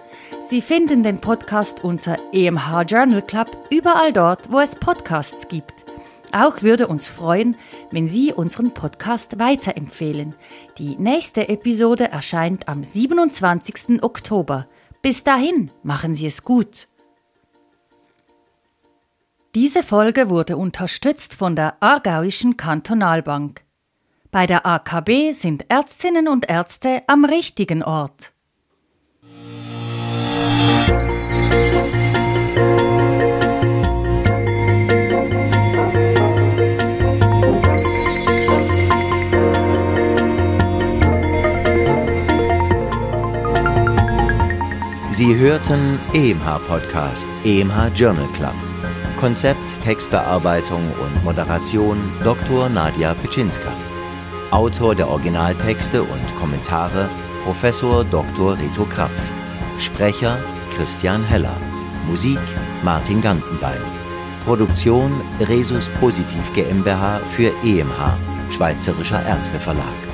Sie 0.42 0.62
finden 0.62 1.02
den 1.02 1.20
Podcast 1.20 1.84
unter 1.84 2.18
EMH 2.32 2.84
Journal 2.84 3.24
Club 3.24 3.50
überall 3.72 4.13
dort, 4.13 4.52
wo 4.52 4.60
es 4.60 4.76
Podcasts 4.76 5.48
gibt. 5.48 5.74
Auch 6.32 6.62
würde 6.62 6.88
uns 6.88 7.08
freuen, 7.10 7.56
wenn 7.89 8.08
Sie 8.08 8.32
unseren 8.32 8.76
Podcast 8.76 9.39
weiterempfehlen. 9.39 10.36
Die 10.78 10.98
nächste 10.98 11.50
Episode 11.50 12.12
erscheint 12.12 12.68
am 12.68 12.84
27. 12.84 14.04
Oktober. 14.04 14.68
Bis 15.02 15.24
dahin, 15.24 15.72
machen 15.82 16.13
Sie 16.13 16.28
es 16.28 16.44
gut. 16.44 16.88
Diese 19.56 19.82
Folge 19.82 20.30
wurde 20.30 20.58
unterstützt 20.58 21.34
von 21.34 21.56
der 21.56 21.82
Aargauischen 21.82 22.56
Kantonalbank. 22.56 23.63
Bei 24.34 24.48
der 24.48 24.65
AKB 24.65 25.32
sind 25.34 25.65
Ärztinnen 25.69 26.28
und 26.28 26.50
Ärzte 26.50 27.04
am 27.06 27.24
richtigen 27.24 27.84
Ort. 27.84 28.34
Sie 45.12 45.36
hörten 45.36 46.00
EMH 46.15 46.58
Podcast, 46.65 47.30
EMH 47.43 47.89
Journal 47.93 48.28
Club. 48.32 48.56
Konzept, 49.19 49.80
Textbearbeitung 49.80 50.91
und 50.93 51.24
Moderation 51.24 52.12
Dr. 52.24 52.67
Nadja 52.67 53.13
Pitschinska. 53.13 53.92
Autor 54.54 54.94
der 54.94 55.08
Originaltexte 55.08 56.04
und 56.04 56.36
Kommentare 56.36 57.10
Professor 57.44 58.06
Dr. 58.06 58.56
Rito 58.60 58.86
Krapf. 58.86 59.20
Sprecher 59.80 60.38
Christian 60.76 61.24
Heller. 61.24 61.58
Musik 62.08 62.39
Martin 62.84 63.20
Gantenbein. 63.20 63.82
Produktion 64.46 65.22
Resus 65.39 65.89
Positiv 66.00 66.54
GmbH 66.54 67.20
für 67.30 67.52
EMH, 67.63 68.52
Schweizerischer 68.52 69.26
Ärzteverlag. 69.26 70.12